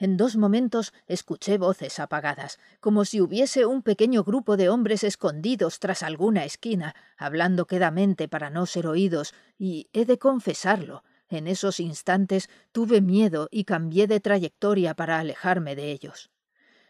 En 0.03 0.17
dos 0.17 0.35
momentos 0.35 0.93
escuché 1.07 1.59
voces 1.59 2.01
apagadas, 2.01 2.59
como 2.81 3.05
si 3.05 3.21
hubiese 3.21 3.67
un 3.67 3.83
pequeño 3.83 4.25
grupo 4.25 4.57
de 4.57 4.69
hombres 4.69 5.05
escondidos 5.05 5.79
tras 5.79 6.03
alguna 6.03 6.45
esquina, 6.45 6.97
hablando 7.17 7.69
quedamente 7.69 8.27
para 8.27 8.51
no 8.51 8.67
ser 8.67 8.89
oídos, 8.89 9.33
y 9.61 9.87
he 9.93 10.05
de 10.05 10.19
confesarlo, 10.19 11.05
en 11.29 11.47
esos 11.47 11.79
instantes 11.79 12.51
tuve 12.73 13.01
miedo 13.01 13.47
y 13.53 13.63
cambié 13.63 14.09
de 14.09 14.19
trayectoria 14.19 14.95
para 14.95 15.21
alejarme 15.21 15.77
de 15.77 15.93
ellos. 15.93 16.33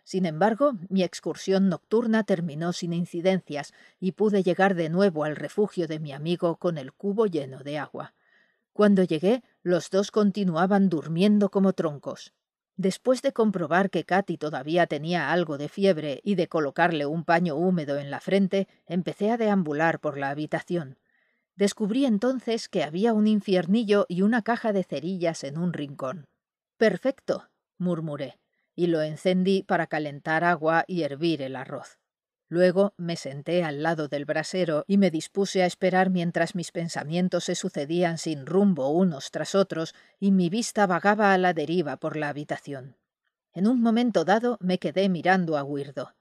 Sin 0.05 0.25
embargo, 0.25 0.73
mi 0.89 1.03
excursión 1.03 1.69
nocturna 1.69 2.25
terminó 2.25 2.73
sin 2.73 2.95
incidencias 2.95 3.75
y 4.01 4.13
pude 4.13 4.43
llegar 4.43 4.75
de 4.75 4.89
nuevo 4.89 5.25
al 5.25 5.37
refugio 5.37 5.87
de 5.87 6.01
mi 6.01 6.13
amigo 6.13 6.57
con 6.57 6.79
el 6.79 6.95
cubo 6.95 7.27
lleno 7.27 7.59
de 7.59 7.77
agua. 7.77 8.15
Cuando 8.73 9.03
llegué, 9.03 9.43
los 9.63 9.91
dos 9.91 10.11
continuaban 10.11 10.89
durmiendo 10.89 11.51
como 11.51 11.75
troncos. 11.75 12.33
Después 12.83 13.23
de 13.23 13.33
comprobar 13.33 13.91
que 13.91 14.03
Katy 14.03 14.39
todavía 14.39 14.89
tenía 14.89 15.31
algo 15.31 15.57
de 15.57 15.69
fiebre 15.69 16.21
y 16.25 16.35
de 16.35 16.49
colocarle 16.49 17.07
un 17.07 17.23
paño 17.23 17.55
húmedo 17.55 17.97
en 17.97 18.11
la 18.11 18.19
frente, 18.19 18.67
empecé 18.87 19.31
a 19.31 19.37
deambular 19.37 20.01
por 20.01 20.19
la 20.19 20.31
habitación. 20.31 20.99
Descubrí 21.55 22.07
entonces 22.07 22.69
que 22.69 22.83
había 22.83 23.13
un 23.13 23.29
infiernillo 23.29 24.05
y 24.09 24.23
una 24.23 24.43
caja 24.43 24.73
de 24.73 24.83
cerillas 24.83 25.45
en 25.45 25.59
un 25.59 25.73
rincón. 25.73 26.27
Perfecto, 26.77 27.51
murmuré, 27.79 28.41
y 28.75 28.89
lo 28.89 29.01
encendí 29.01 29.63
para 29.63 29.87
calentar 29.87 30.43
agua 30.43 30.83
y 30.89 31.03
hervir 31.03 31.41
el 31.43 31.55
arroz. 31.55 32.02
Luego 32.53 32.93
me 32.99 33.17
senté 33.17 33.65
al 33.65 33.83
lado 33.83 34.09
del 34.09 34.27
brasero 34.27 34.85
y 34.87 34.99
me 34.99 35.11
dispuse 35.11 35.63
a 35.63 35.67
esperar 35.67 36.11
mientras 36.11 36.55
mis 36.55 36.71
pensamientos 36.71 37.45
se 37.45 37.55
sucedían 37.55 38.19
sin 38.19 38.45
rumbo 38.45 38.91
unos 38.91 39.31
tras 39.31 39.55
otros 39.55 39.95
y 40.21 40.33
mi 40.33 40.51
vista 40.51 40.87
vagaba 40.87 41.33
a 41.33 41.39
la 41.39 41.55
deriva 41.55 41.97
por 41.97 42.15
la 42.15 42.29
habitación. 42.29 42.99
En 43.55 43.67
un 43.67 43.81
momento 43.81 44.27
dado 44.27 44.59
me 44.61 44.77
quedé 44.77 45.09
mirando 45.09 45.57
a 45.57 45.65
Wirdo. 45.65 46.15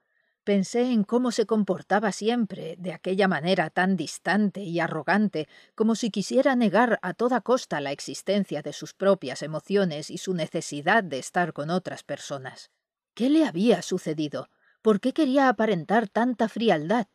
Pensé 0.45 0.93
en 0.93 1.03
cómo 1.03 1.31
se 1.31 1.45
comportaba 1.45 2.13
siempre, 2.13 2.77
de 2.79 2.93
aquella 2.93 3.27
manera 3.27 3.69
tan 3.69 3.97
distante 3.97 4.61
y 4.61 4.79
arrogante, 4.79 5.49
como 5.75 5.95
si 5.95 6.11
quisiera 6.11 6.55
negar 6.55 6.97
a 7.01 7.13
toda 7.13 7.41
costa 7.41 7.81
la 7.81 7.91
existencia 7.91 8.61
de 8.61 8.71
sus 8.71 8.93
propias 8.93 9.41
emociones 9.41 10.09
y 10.09 10.17
su 10.17 10.33
necesidad 10.33 11.03
de 11.03 11.19
estar 11.19 11.51
con 11.51 11.69
otras 11.69 12.03
personas. 12.03 12.71
¿Qué 13.15 13.29
le 13.29 13.43
había 13.43 13.81
sucedido? 13.81 14.47
¿Por 14.81 14.99
qué 14.99 15.13
quería 15.13 15.47
aparentar 15.47 16.07
tanta 16.07 16.49
frialdad? 16.49 17.07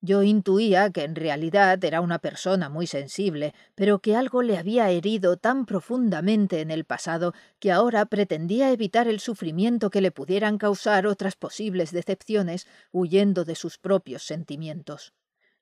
Yo 0.00 0.22
intuía 0.22 0.90
que 0.90 1.02
en 1.02 1.16
realidad 1.16 1.82
era 1.84 2.00
una 2.00 2.20
persona 2.20 2.68
muy 2.68 2.86
sensible, 2.86 3.52
pero 3.74 3.98
que 3.98 4.14
algo 4.14 4.42
le 4.42 4.56
había 4.56 4.90
herido 4.90 5.36
tan 5.36 5.66
profundamente 5.66 6.60
en 6.60 6.70
el 6.70 6.84
pasado 6.84 7.34
que 7.58 7.72
ahora 7.72 8.06
pretendía 8.06 8.70
evitar 8.70 9.08
el 9.08 9.18
sufrimiento 9.18 9.90
que 9.90 10.00
le 10.00 10.12
pudieran 10.12 10.56
causar 10.58 11.08
otras 11.08 11.34
posibles 11.34 11.90
decepciones, 11.90 12.68
huyendo 12.92 13.44
de 13.44 13.56
sus 13.56 13.78
propios 13.78 14.22
sentimientos. 14.22 15.12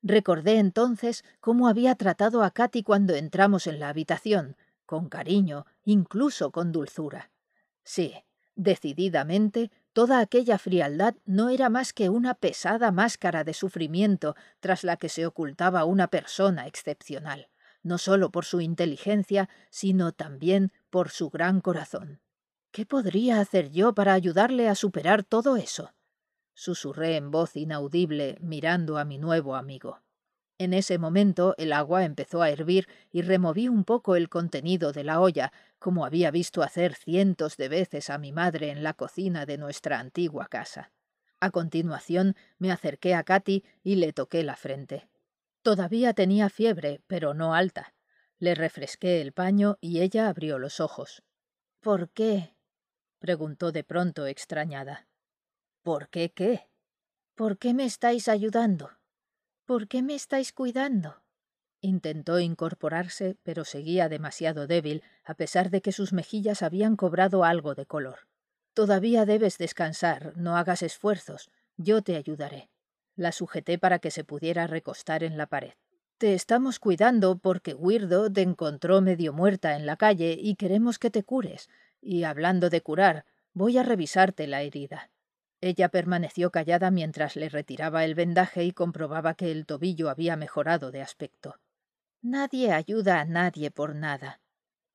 Recordé 0.02 0.58
entonces 0.58 1.24
cómo 1.40 1.66
había 1.66 1.94
tratado 1.94 2.42
a 2.42 2.50
Katy 2.50 2.82
cuando 2.82 3.14
entramos 3.14 3.66
en 3.66 3.80
la 3.80 3.88
habitación, 3.88 4.56
con 4.84 5.08
cariño, 5.08 5.64
incluso 5.84 6.52
con 6.52 6.70
dulzura. 6.72 7.30
Sí, 7.82 8.14
decididamente 8.56 9.70
Toda 9.96 10.20
aquella 10.20 10.58
frialdad 10.58 11.14
no 11.24 11.48
era 11.48 11.70
más 11.70 11.94
que 11.94 12.10
una 12.10 12.34
pesada 12.34 12.92
máscara 12.92 13.44
de 13.44 13.54
sufrimiento 13.54 14.36
tras 14.60 14.84
la 14.84 14.98
que 14.98 15.08
se 15.08 15.24
ocultaba 15.24 15.86
una 15.86 16.08
persona 16.08 16.66
excepcional, 16.66 17.48
no 17.82 17.96
solo 17.96 18.30
por 18.30 18.44
su 18.44 18.60
inteligencia, 18.60 19.48
sino 19.70 20.12
también 20.12 20.70
por 20.90 21.08
su 21.08 21.30
gran 21.30 21.62
corazón. 21.62 22.20
¿Qué 22.72 22.84
podría 22.84 23.40
hacer 23.40 23.70
yo 23.70 23.94
para 23.94 24.12
ayudarle 24.12 24.68
a 24.68 24.74
superar 24.74 25.24
todo 25.24 25.56
eso? 25.56 25.94
susurré 26.52 27.16
en 27.16 27.30
voz 27.30 27.56
inaudible 27.56 28.36
mirando 28.42 28.98
a 28.98 29.06
mi 29.06 29.16
nuevo 29.16 29.56
amigo. 29.56 30.02
En 30.58 30.72
ese 30.72 30.96
momento 30.98 31.54
el 31.58 31.72
agua 31.72 32.04
empezó 32.04 32.40
a 32.40 32.48
hervir 32.48 32.88
y 33.12 33.20
removí 33.22 33.68
un 33.68 33.84
poco 33.84 34.16
el 34.16 34.30
contenido 34.30 34.92
de 34.92 35.04
la 35.04 35.20
olla, 35.20 35.52
como 35.78 36.06
había 36.06 36.30
visto 36.30 36.62
hacer 36.62 36.94
cientos 36.94 37.58
de 37.58 37.68
veces 37.68 38.08
a 38.08 38.16
mi 38.16 38.32
madre 38.32 38.70
en 38.70 38.82
la 38.82 38.94
cocina 38.94 39.44
de 39.44 39.58
nuestra 39.58 39.98
antigua 39.98 40.46
casa. 40.48 40.92
A 41.40 41.50
continuación 41.50 42.36
me 42.58 42.72
acerqué 42.72 43.14
a 43.14 43.22
Katy 43.22 43.64
y 43.82 43.96
le 43.96 44.14
toqué 44.14 44.42
la 44.42 44.56
frente. 44.56 45.08
Todavía 45.60 46.14
tenía 46.14 46.48
fiebre, 46.48 47.02
pero 47.06 47.34
no 47.34 47.54
alta. 47.54 47.94
Le 48.38 48.54
refresqué 48.54 49.20
el 49.20 49.32
paño 49.32 49.76
y 49.80 50.00
ella 50.00 50.28
abrió 50.28 50.58
los 50.58 50.80
ojos. 50.80 51.22
¿Por 51.80 52.10
qué? 52.10 52.54
preguntó 53.18 53.72
de 53.72 53.84
pronto 53.84 54.26
extrañada. 54.26 55.06
¿Por 55.82 56.08
qué 56.08 56.32
qué? 56.32 56.68
¿Por 57.34 57.58
qué 57.58 57.74
me 57.74 57.84
estáis 57.84 58.28
ayudando? 58.28 58.95
¿Por 59.66 59.88
qué 59.88 60.00
me 60.00 60.14
estáis 60.14 60.52
cuidando? 60.52 61.24
Intentó 61.80 62.38
incorporarse, 62.38 63.36
pero 63.42 63.64
seguía 63.64 64.08
demasiado 64.08 64.68
débil, 64.68 65.02
a 65.24 65.34
pesar 65.34 65.70
de 65.70 65.82
que 65.82 65.90
sus 65.90 66.12
mejillas 66.12 66.62
habían 66.62 66.94
cobrado 66.94 67.42
algo 67.42 67.74
de 67.74 67.84
color. 67.84 68.28
Todavía 68.74 69.24
debes 69.24 69.58
descansar, 69.58 70.34
no 70.36 70.56
hagas 70.56 70.82
esfuerzos. 70.82 71.50
Yo 71.76 72.00
te 72.02 72.14
ayudaré. 72.14 72.70
La 73.16 73.32
sujeté 73.32 73.76
para 73.76 73.98
que 73.98 74.12
se 74.12 74.22
pudiera 74.22 74.68
recostar 74.68 75.24
en 75.24 75.36
la 75.36 75.48
pared. 75.48 75.72
Te 76.16 76.34
estamos 76.34 76.78
cuidando 76.78 77.36
porque 77.36 77.74
Weirdo 77.74 78.32
te 78.32 78.42
encontró 78.42 79.00
medio 79.00 79.32
muerta 79.32 79.74
en 79.74 79.84
la 79.84 79.96
calle 79.96 80.38
y 80.40 80.54
queremos 80.54 81.00
que 81.00 81.10
te 81.10 81.24
cures. 81.24 81.68
Y 82.00 82.22
hablando 82.22 82.70
de 82.70 82.82
curar, 82.82 83.24
voy 83.52 83.78
a 83.78 83.82
revisarte 83.82 84.46
la 84.46 84.62
herida. 84.62 85.10
Ella 85.60 85.88
permaneció 85.88 86.50
callada 86.50 86.90
mientras 86.90 87.36
le 87.36 87.48
retiraba 87.48 88.04
el 88.04 88.14
vendaje 88.14 88.64
y 88.64 88.72
comprobaba 88.72 89.34
que 89.34 89.50
el 89.50 89.66
tobillo 89.66 90.10
había 90.10 90.36
mejorado 90.36 90.90
de 90.90 91.02
aspecto. 91.02 91.58
Nadie 92.20 92.72
ayuda 92.72 93.20
a 93.20 93.24
nadie 93.24 93.70
por 93.70 93.94
nada, 93.94 94.40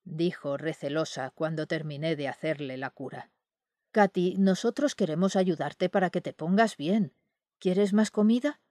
dijo 0.03 0.57
recelosa 0.57 1.31
cuando 1.31 1.67
terminé 1.67 2.15
de 2.15 2.27
hacerle 2.27 2.77
la 2.77 2.89
cura. 2.89 3.31
Katy, 3.91 4.35
nosotros 4.37 4.95
queremos 4.95 5.35
ayudarte 5.35 5.89
para 5.89 6.09
que 6.09 6.21
te 6.21 6.33
pongas 6.33 6.77
bien. 6.77 7.13
¿Quieres 7.59 7.93
más 7.93 8.11
comida? 8.11 8.61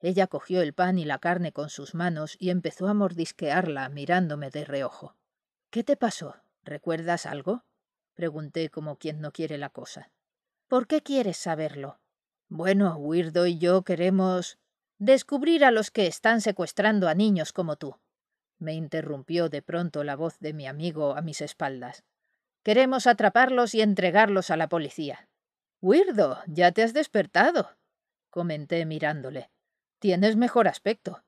Ella 0.00 0.26
cogió 0.26 0.60
el 0.60 0.74
pan 0.74 0.98
y 0.98 1.04
la 1.04 1.18
carne 1.18 1.52
con 1.52 1.70
sus 1.70 1.94
manos 1.94 2.36
y 2.38 2.50
empezó 2.50 2.88
a 2.88 2.94
mordisquearla 2.94 3.88
mirándome 3.88 4.50
de 4.50 4.64
reojo. 4.64 5.16
¿Qué 5.70 5.82
te 5.82 5.96
pasó? 5.96 6.36
¿Recuerdas 6.62 7.26
algo? 7.26 7.64
pregunté 8.14 8.70
como 8.70 8.96
quien 8.96 9.20
no 9.20 9.32
quiere 9.32 9.58
la 9.58 9.70
cosa. 9.70 10.10
¿Por 10.68 10.88
qué 10.88 11.00
quieres 11.00 11.36
saberlo? 11.36 12.00
Bueno, 12.48 12.96
Weirdo 12.96 13.46
y 13.46 13.58
yo 13.58 13.82
queremos 13.82 14.58
descubrir 14.98 15.64
a 15.64 15.70
los 15.70 15.92
que 15.92 16.06
están 16.06 16.40
secuestrando 16.40 17.08
a 17.08 17.14
niños 17.14 17.52
como 17.52 17.76
tú. 17.76 17.96
Me 18.58 18.74
interrumpió 18.74 19.48
de 19.48 19.62
pronto 19.62 20.02
la 20.02 20.16
voz 20.16 20.38
de 20.40 20.54
mi 20.54 20.66
amigo 20.66 21.16
a 21.16 21.22
mis 21.22 21.40
espaldas. 21.40 22.04
Queremos 22.64 23.06
atraparlos 23.06 23.74
y 23.74 23.80
entregarlos 23.80 24.50
a 24.50 24.56
la 24.56 24.68
policía. 24.68 25.28
Weirdo, 25.80 26.42
ya 26.46 26.72
te 26.72 26.82
has 26.82 26.92
despertado, 26.92 27.76
comenté 28.30 28.84
mirándole. 28.86 29.50
Tienes 30.00 30.36
mejor 30.36 30.66
aspecto. 30.66 31.22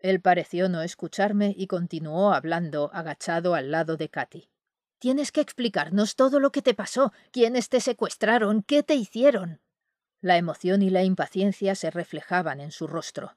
Él 0.00 0.20
pareció 0.20 0.68
no 0.68 0.82
escucharme 0.82 1.54
y 1.56 1.68
continuó 1.68 2.32
hablando 2.32 2.90
agachado 2.92 3.54
al 3.54 3.70
lado 3.70 3.96
de 3.96 4.08
Katy. 4.08 4.51
Tienes 5.02 5.32
que 5.32 5.40
explicarnos 5.40 6.14
todo 6.14 6.38
lo 6.38 6.52
que 6.52 6.62
te 6.62 6.74
pasó, 6.74 7.12
quiénes 7.32 7.68
te 7.68 7.80
secuestraron, 7.80 8.62
qué 8.62 8.84
te 8.84 8.94
hicieron. 8.94 9.60
La 10.20 10.36
emoción 10.36 10.80
y 10.80 10.90
la 10.90 11.02
impaciencia 11.02 11.74
se 11.74 11.90
reflejaban 11.90 12.60
en 12.60 12.70
su 12.70 12.86
rostro. 12.86 13.36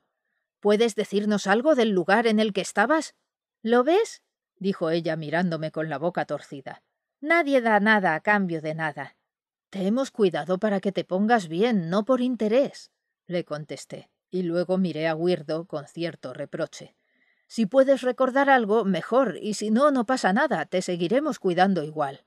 ¿Puedes 0.59 0.93
decirnos 0.93 1.47
algo 1.47 1.73
del 1.73 1.89
lugar 1.89 2.27
en 2.27 2.39
el 2.39 2.53
que 2.53 2.61
estabas? 2.61 3.15
¿Lo 3.63 3.83
ves? 3.83 4.21
dijo 4.57 4.91
ella 4.91 5.15
mirándome 5.15 5.71
con 5.71 5.89
la 5.89 5.97
boca 5.97 6.25
torcida. 6.25 6.83
Nadie 7.19 7.61
da 7.61 7.79
nada 7.79 8.13
a 8.13 8.19
cambio 8.19 8.61
de 8.61 8.75
nada. 8.75 9.17
Te 9.71 9.87
hemos 9.87 10.11
cuidado 10.11 10.59
para 10.59 10.79
que 10.79 10.91
te 10.91 11.03
pongas 11.03 11.47
bien, 11.47 11.89
no 11.89 12.05
por 12.05 12.21
interés, 12.21 12.91
le 13.25 13.43
contesté, 13.43 14.11
y 14.29 14.43
luego 14.43 14.77
miré 14.77 15.07
a 15.07 15.15
Weirdo 15.15 15.65
con 15.65 15.87
cierto 15.87 16.31
reproche. 16.31 16.95
Si 17.55 17.65
puedes 17.65 18.01
recordar 18.01 18.49
algo, 18.49 18.83
mejor, 18.83 19.39
y 19.41 19.53
si 19.53 19.71
no, 19.71 19.89
no 19.89 20.05
pasa 20.05 20.33
nada, 20.33 20.65
te 20.65 20.81
seguiremos 20.81 21.39
cuidando 21.39 21.83
igual. 21.83 22.25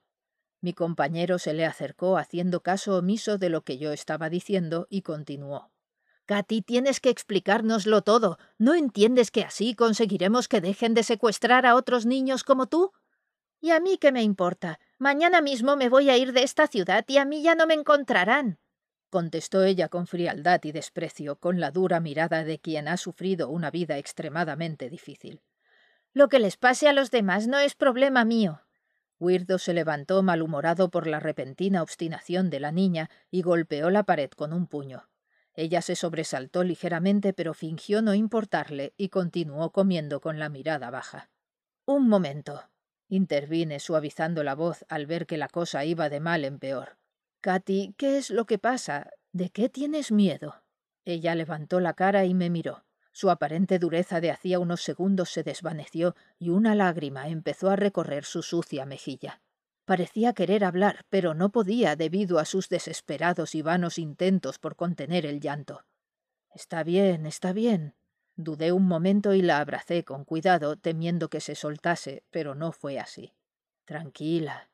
Mi 0.62 0.72
compañero 0.72 1.38
se 1.38 1.52
le 1.52 1.66
acercó 1.66 2.16
haciendo 2.16 2.62
caso 2.62 2.96
omiso 2.96 3.36
de 3.36 3.50
lo 3.50 3.60
que 3.60 3.76
yo 3.76 3.92
estaba 3.92 4.30
diciendo 4.30 4.86
y 4.88 5.02
continuó. 5.02 5.70
Katy, 6.24 6.62
tienes 6.62 7.00
que 7.00 7.10
explicárnoslo 7.10 8.00
todo. 8.00 8.38
¿No 8.56 8.74
entiendes 8.74 9.30
que 9.30 9.42
así 9.42 9.74
conseguiremos 9.74 10.48
que 10.48 10.62
dejen 10.62 10.94
de 10.94 11.02
secuestrar 11.02 11.66
a 11.66 11.74
otros 11.74 12.06
niños 12.06 12.42
como 12.42 12.66
tú? 12.66 12.92
¿Y 13.60 13.72
a 13.72 13.80
mí 13.80 13.98
qué 13.98 14.12
me 14.12 14.22
importa? 14.22 14.80
Mañana 14.96 15.42
mismo 15.42 15.76
me 15.76 15.90
voy 15.90 16.08
a 16.08 16.16
ir 16.16 16.32
de 16.32 16.42
esta 16.42 16.68
ciudad 16.68 17.04
y 17.06 17.18
a 17.18 17.26
mí 17.26 17.42
ya 17.42 17.54
no 17.54 17.66
me 17.66 17.74
encontrarán 17.74 18.58
contestó 19.10 19.64
ella 19.64 19.88
con 19.88 20.06
frialdad 20.06 20.60
y 20.64 20.72
desprecio, 20.72 21.36
con 21.36 21.60
la 21.60 21.70
dura 21.70 22.00
mirada 22.00 22.44
de 22.44 22.58
quien 22.58 22.88
ha 22.88 22.96
sufrido 22.96 23.48
una 23.48 23.70
vida 23.70 23.98
extremadamente 23.98 24.90
difícil. 24.90 25.42
Lo 26.12 26.28
que 26.28 26.38
les 26.38 26.56
pase 26.56 26.88
a 26.88 26.92
los 26.92 27.10
demás 27.10 27.46
no 27.46 27.58
es 27.58 27.74
problema 27.74 28.24
mío. 28.24 28.62
Weirdo 29.20 29.58
se 29.58 29.74
levantó 29.74 30.22
malhumorado 30.22 30.90
por 30.90 31.06
la 31.06 31.20
repentina 31.20 31.82
obstinación 31.82 32.50
de 32.50 32.60
la 32.60 32.72
niña 32.72 33.10
y 33.30 33.42
golpeó 33.42 33.90
la 33.90 34.04
pared 34.04 34.30
con 34.30 34.52
un 34.52 34.66
puño. 34.66 35.08
Ella 35.54 35.82
se 35.82 35.96
sobresaltó 35.96 36.62
ligeramente, 36.62 37.32
pero 37.32 37.52
fingió 37.52 38.00
no 38.00 38.14
importarle 38.14 38.94
y 38.96 39.08
continuó 39.08 39.72
comiendo 39.72 40.20
con 40.20 40.38
la 40.38 40.48
mirada 40.48 40.90
baja. 40.90 41.30
Un 41.84 42.08
momento. 42.08 42.70
intervine 43.08 43.80
suavizando 43.80 44.44
la 44.44 44.54
voz 44.54 44.84
al 44.88 45.06
ver 45.06 45.26
que 45.26 45.38
la 45.38 45.48
cosa 45.48 45.84
iba 45.84 46.08
de 46.10 46.20
mal 46.20 46.44
en 46.44 46.58
peor. 46.58 46.98
Katy, 47.40 47.94
¿qué 47.96 48.18
es 48.18 48.30
lo 48.30 48.46
que 48.46 48.58
pasa? 48.58 49.10
¿De 49.32 49.50
qué 49.50 49.68
tienes 49.68 50.10
miedo? 50.10 50.64
Ella 51.04 51.36
levantó 51.36 51.78
la 51.78 51.94
cara 51.94 52.24
y 52.24 52.34
me 52.34 52.50
miró. 52.50 52.84
Su 53.12 53.30
aparente 53.30 53.78
dureza 53.78 54.20
de 54.20 54.30
hacía 54.30 54.58
unos 54.58 54.82
segundos 54.82 55.30
se 55.30 55.44
desvaneció 55.44 56.16
y 56.38 56.50
una 56.50 56.74
lágrima 56.74 57.28
empezó 57.28 57.70
a 57.70 57.76
recorrer 57.76 58.24
su 58.24 58.42
sucia 58.42 58.86
mejilla. 58.86 59.40
Parecía 59.84 60.32
querer 60.32 60.64
hablar, 60.64 61.04
pero 61.08 61.32
no 61.34 61.50
podía 61.50 61.96
debido 61.96 62.40
a 62.40 62.44
sus 62.44 62.68
desesperados 62.68 63.54
y 63.54 63.62
vanos 63.62 63.98
intentos 63.98 64.58
por 64.58 64.74
contener 64.76 65.24
el 65.24 65.40
llanto. 65.40 65.84
Está 66.52 66.82
bien, 66.82 67.24
está 67.24 67.52
bien. 67.52 67.94
Dudé 68.36 68.72
un 68.72 68.86
momento 68.86 69.32
y 69.32 69.42
la 69.42 69.60
abracé 69.60 70.04
con 70.04 70.24
cuidado, 70.24 70.76
temiendo 70.76 71.30
que 71.30 71.40
se 71.40 71.54
soltase, 71.54 72.24
pero 72.30 72.54
no 72.54 72.72
fue 72.72 72.98
así. 72.98 73.32
Tranquila, 73.84 74.70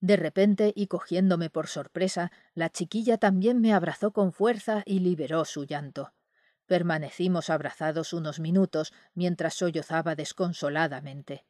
de 0.00 0.16
repente, 0.16 0.72
y 0.76 0.86
cogiéndome 0.86 1.50
por 1.50 1.66
sorpresa, 1.66 2.30
la 2.54 2.70
chiquilla 2.70 3.18
también 3.18 3.60
me 3.60 3.72
abrazó 3.72 4.12
con 4.12 4.32
fuerza 4.32 4.82
y 4.86 5.00
liberó 5.00 5.44
su 5.44 5.64
llanto. 5.64 6.12
Permanecimos 6.66 7.50
abrazados 7.50 8.12
unos 8.12 8.38
minutos 8.38 8.92
mientras 9.14 9.54
sollozaba 9.54 10.14
desconsoladamente. 10.14 11.44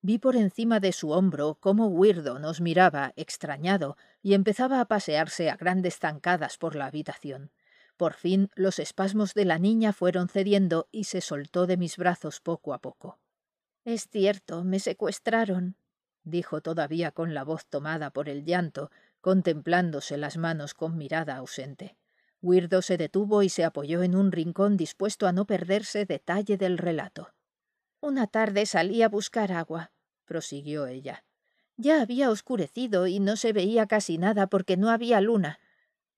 Vi 0.00 0.18
por 0.18 0.36
encima 0.36 0.78
de 0.78 0.92
su 0.92 1.10
hombro 1.10 1.56
cómo 1.58 1.88
Weirdo 1.88 2.38
nos 2.38 2.60
miraba, 2.60 3.12
extrañado, 3.16 3.96
y 4.22 4.34
empezaba 4.34 4.80
a 4.80 4.84
pasearse 4.84 5.50
a 5.50 5.56
grandes 5.56 5.98
zancadas 5.98 6.56
por 6.56 6.76
la 6.76 6.86
habitación. 6.86 7.50
Por 7.96 8.14
fin 8.14 8.48
los 8.54 8.78
espasmos 8.78 9.34
de 9.34 9.44
la 9.44 9.58
niña 9.58 9.92
fueron 9.92 10.28
cediendo 10.28 10.86
y 10.92 11.04
se 11.04 11.20
soltó 11.20 11.66
de 11.66 11.76
mis 11.76 11.96
brazos 11.96 12.40
poco 12.40 12.74
a 12.74 12.78
poco. 12.78 13.18
Es 13.84 14.06
cierto, 14.08 14.62
me 14.62 14.78
secuestraron, 14.78 15.74
dijo 16.30 16.60
todavía 16.60 17.10
con 17.10 17.34
la 17.34 17.44
voz 17.44 17.66
tomada 17.66 18.10
por 18.10 18.28
el 18.28 18.44
llanto, 18.44 18.90
contemplándose 19.20 20.16
las 20.16 20.36
manos 20.36 20.74
con 20.74 20.96
mirada 20.96 21.36
ausente. 21.36 21.96
Weirdo 22.40 22.82
se 22.82 22.96
detuvo 22.96 23.42
y 23.42 23.48
se 23.48 23.64
apoyó 23.64 24.02
en 24.02 24.14
un 24.14 24.30
rincón 24.30 24.76
dispuesto 24.76 25.26
a 25.26 25.32
no 25.32 25.44
perderse 25.44 26.04
detalle 26.04 26.56
del 26.56 26.78
relato. 26.78 27.30
Una 28.00 28.28
tarde 28.28 28.64
salí 28.64 29.02
a 29.02 29.08
buscar 29.08 29.50
agua, 29.50 29.90
prosiguió 30.24 30.86
ella. 30.86 31.24
Ya 31.76 32.00
había 32.00 32.30
oscurecido 32.30 33.06
y 33.06 33.18
no 33.18 33.36
se 33.36 33.52
veía 33.52 33.86
casi 33.86 34.18
nada 34.18 34.46
porque 34.46 34.76
no 34.76 34.90
había 34.90 35.20
luna. 35.20 35.58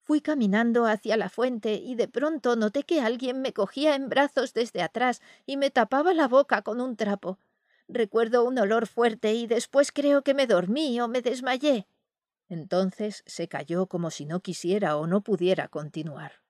Fui 0.03 0.21
caminando 0.21 0.85
hacia 0.85 1.17
la 1.17 1.29
fuente 1.29 1.73
y 1.75 1.95
de 1.95 2.07
pronto 2.07 2.55
noté 2.55 2.83
que 2.83 3.01
alguien 3.01 3.41
me 3.41 3.53
cogía 3.53 3.95
en 3.95 4.09
brazos 4.09 4.53
desde 4.53 4.81
atrás 4.81 5.21
y 5.45 5.57
me 5.57 5.71
tapaba 5.71 6.13
la 6.13 6.27
boca 6.27 6.61
con 6.61 6.81
un 6.81 6.95
trapo. 6.95 7.39
Recuerdo 7.93 8.45
un 8.45 8.57
olor 8.57 8.87
fuerte 8.87 9.33
y 9.33 9.47
después 9.47 9.91
creo 9.91 10.21
que 10.21 10.33
me 10.33 10.47
dormí 10.47 11.01
o 11.01 11.09
me 11.09 11.21
desmayé. 11.21 11.87
Entonces 12.47 13.21
se 13.25 13.49
calló 13.49 13.87
como 13.87 14.11
si 14.11 14.25
no 14.25 14.39
quisiera 14.39 14.95
o 14.95 15.07
no 15.07 15.21
pudiera 15.21 15.67
continuar. 15.67 16.41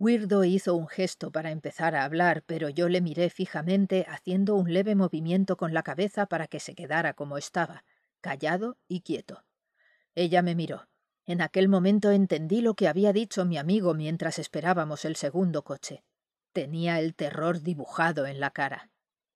Weirdo 0.00 0.42
hizo 0.42 0.74
un 0.74 0.88
gesto 0.88 1.30
para 1.30 1.52
empezar 1.52 1.94
a 1.94 2.04
hablar, 2.04 2.42
pero 2.44 2.70
yo 2.70 2.88
le 2.88 3.00
miré 3.00 3.30
fijamente 3.30 4.04
haciendo 4.08 4.56
un 4.56 4.72
leve 4.72 4.96
movimiento 4.96 5.56
con 5.56 5.74
la 5.74 5.84
cabeza 5.84 6.26
para 6.26 6.48
que 6.48 6.58
se 6.58 6.74
quedara 6.74 7.14
como 7.14 7.38
estaba, 7.38 7.84
callado 8.20 8.76
y 8.88 9.02
quieto. 9.02 9.44
Ella 10.16 10.42
me 10.42 10.56
miró. 10.56 10.88
En 11.24 11.40
aquel 11.40 11.68
momento 11.68 12.10
entendí 12.10 12.62
lo 12.62 12.74
que 12.74 12.88
había 12.88 13.12
dicho 13.12 13.44
mi 13.44 13.58
amigo 13.58 13.94
mientras 13.94 14.40
esperábamos 14.40 15.04
el 15.04 15.14
segundo 15.14 15.62
coche. 15.62 16.02
Tenía 16.52 16.98
el 16.98 17.14
terror 17.14 17.60
dibujado 17.60 18.26
en 18.26 18.40
la 18.40 18.50
cara. 18.50 18.90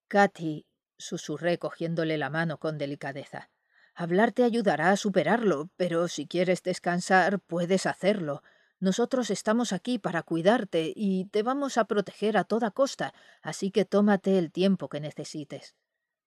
Katy, 0.08 0.66
susurré 1.04 1.58
cogiéndole 1.58 2.18
la 2.18 2.30
mano 2.30 2.58
con 2.58 2.78
delicadeza. 2.78 3.50
Hablar 3.94 4.32
te 4.32 4.42
ayudará 4.42 4.90
a 4.90 4.96
superarlo, 4.96 5.70
pero 5.76 6.08
si 6.08 6.26
quieres 6.26 6.62
descansar, 6.62 7.40
puedes 7.40 7.86
hacerlo. 7.86 8.42
Nosotros 8.80 9.30
estamos 9.30 9.72
aquí 9.72 9.98
para 9.98 10.22
cuidarte 10.22 10.92
y 10.94 11.26
te 11.26 11.42
vamos 11.42 11.78
a 11.78 11.84
proteger 11.84 12.36
a 12.36 12.44
toda 12.44 12.72
costa, 12.72 13.14
así 13.40 13.70
que 13.70 13.84
tómate 13.84 14.38
el 14.38 14.50
tiempo 14.50 14.88
que 14.88 15.00
necesites. 15.00 15.76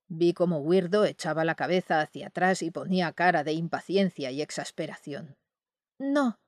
Vi 0.08 0.34
como 0.34 0.60
Weirdo 0.60 1.04
echaba 1.04 1.44
la 1.44 1.56
cabeza 1.56 2.00
hacia 2.00 2.28
atrás 2.28 2.62
y 2.62 2.72
ponía 2.72 3.12
cara 3.12 3.44
de 3.44 3.52
impaciencia 3.52 4.32
y 4.32 4.42
exasperación. 4.42 5.38
No, 6.00 6.40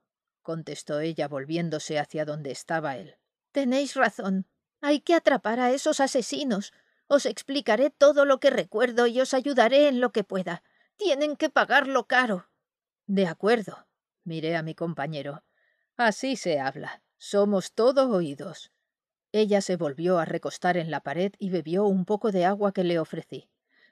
contestó 0.42 1.02
ella 1.02 1.28
volviéndose 1.28 2.00
hacia 2.00 2.24
donde 2.24 2.52
estaba 2.52 2.96
él. 2.96 3.18
Tenéis 3.52 3.96
razón. 3.96 4.48
Hay 4.82 5.02
que 5.02 5.14
atrapar 5.14 5.60
a 5.60 5.72
esos 5.72 6.00
asesinos. 6.00 6.72
Os 7.10 7.26
explicaré 7.26 7.90
todo 7.90 8.24
lo 8.24 8.40
que 8.40 8.52
recuerdo 8.52 9.08
y 9.08 9.20
os 9.20 9.34
ayudaré 9.34 9.88
en 9.88 10.00
lo 10.00 10.12
que 10.12 10.24
pueda. 10.24 10.62
Tienen 10.96 11.36
que 11.36 11.50
pagarlo 11.50 12.06
caro. 12.06 12.48
De 13.08 13.26
acuerdo. 13.26 13.88
Miré 14.24 14.56
a 14.56 14.62
mi 14.62 14.76
compañero. 14.76 15.44
Así 15.98 16.36
se 16.36 16.60
habla. 16.60 17.02
Somos 17.18 17.74
todo 17.74 18.12
oídos. 18.12 18.72
Ella 19.32 19.62
se 19.62 19.76
volvió 19.76 20.20
a 20.20 20.26
recostar 20.26 20.78
en 20.78 20.92
la 20.92 21.02
pared 21.02 21.34
y 21.40 21.50
bebió 21.50 21.86
un 21.86 22.06
poco 22.06 22.32
de 22.32 22.46
agua 22.46 22.74
que 22.74 22.84
le 22.84 23.00
ofrecí. 23.00 23.50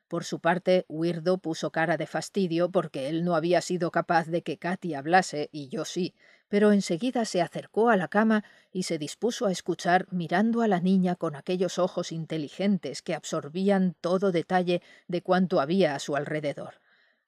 Por 0.08 0.24
su 0.24 0.40
parte, 0.40 0.86
Weirdo 0.88 1.40
puso 1.40 1.72
cara 1.72 1.98
de 1.98 2.06
fastidio 2.06 2.70
porque 2.70 3.10
él 3.10 3.26
no 3.26 3.36
había 3.36 3.62
sido 3.62 3.90
capaz 3.90 4.28
de 4.28 4.44
que 4.44 4.60
Katy 4.60 4.94
hablase 4.94 5.50
y 5.52 5.70
yo 5.70 5.86
sí, 5.86 6.14
pero 6.50 6.72
enseguida 6.72 7.26
se 7.26 7.42
acercó 7.42 7.90
a 7.90 7.98
la 7.98 8.08
cama 8.08 8.44
y 8.72 8.84
se 8.84 8.98
dispuso 8.98 9.46
a 9.46 9.52
escuchar 9.52 10.08
mirando 10.12 10.62
a 10.62 10.68
la 10.68 10.80
niña 10.80 11.16
con 11.16 11.36
aquellos 11.36 11.80
ojos 11.80 12.12
inteligentes 12.12 13.02
que 13.02 13.16
absorbían 13.16 13.96
todo 14.00 14.32
detalle 14.32 14.82
de 15.08 15.22
cuanto 15.22 15.60
había 15.60 15.96
a 15.96 16.00
su 16.00 16.16
alrededor. 16.16 16.82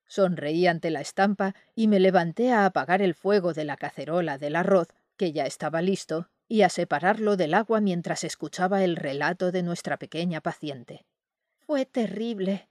Sonreí 0.08 0.66
ante 0.66 0.90
la 0.90 1.02
estampa 1.02 1.54
y 1.76 1.88
me 1.88 2.00
levanté 2.00 2.52
a 2.52 2.66
apagar 2.66 3.02
el 3.02 3.14
fuego 3.14 3.54
de 3.54 3.66
la 3.66 3.78
cacerola 3.78 4.38
del 4.38 4.56
arroz, 4.56 4.88
que 5.18 5.32
ya 5.32 5.46
estaba 5.46 5.82
listo, 5.82 6.30
y 6.48 6.64
a 6.64 6.70
separarlo 6.70 7.38
del 7.38 7.54
agua 7.54 7.80
mientras 7.80 8.24
escuchaba 8.24 8.84
el 8.84 8.96
relato 8.96 9.52
de 9.52 9.62
nuestra 9.62 9.98
pequeña 9.98 10.42
paciente. 10.42 11.06
Fue 11.60 11.86
terrible, 11.86 12.70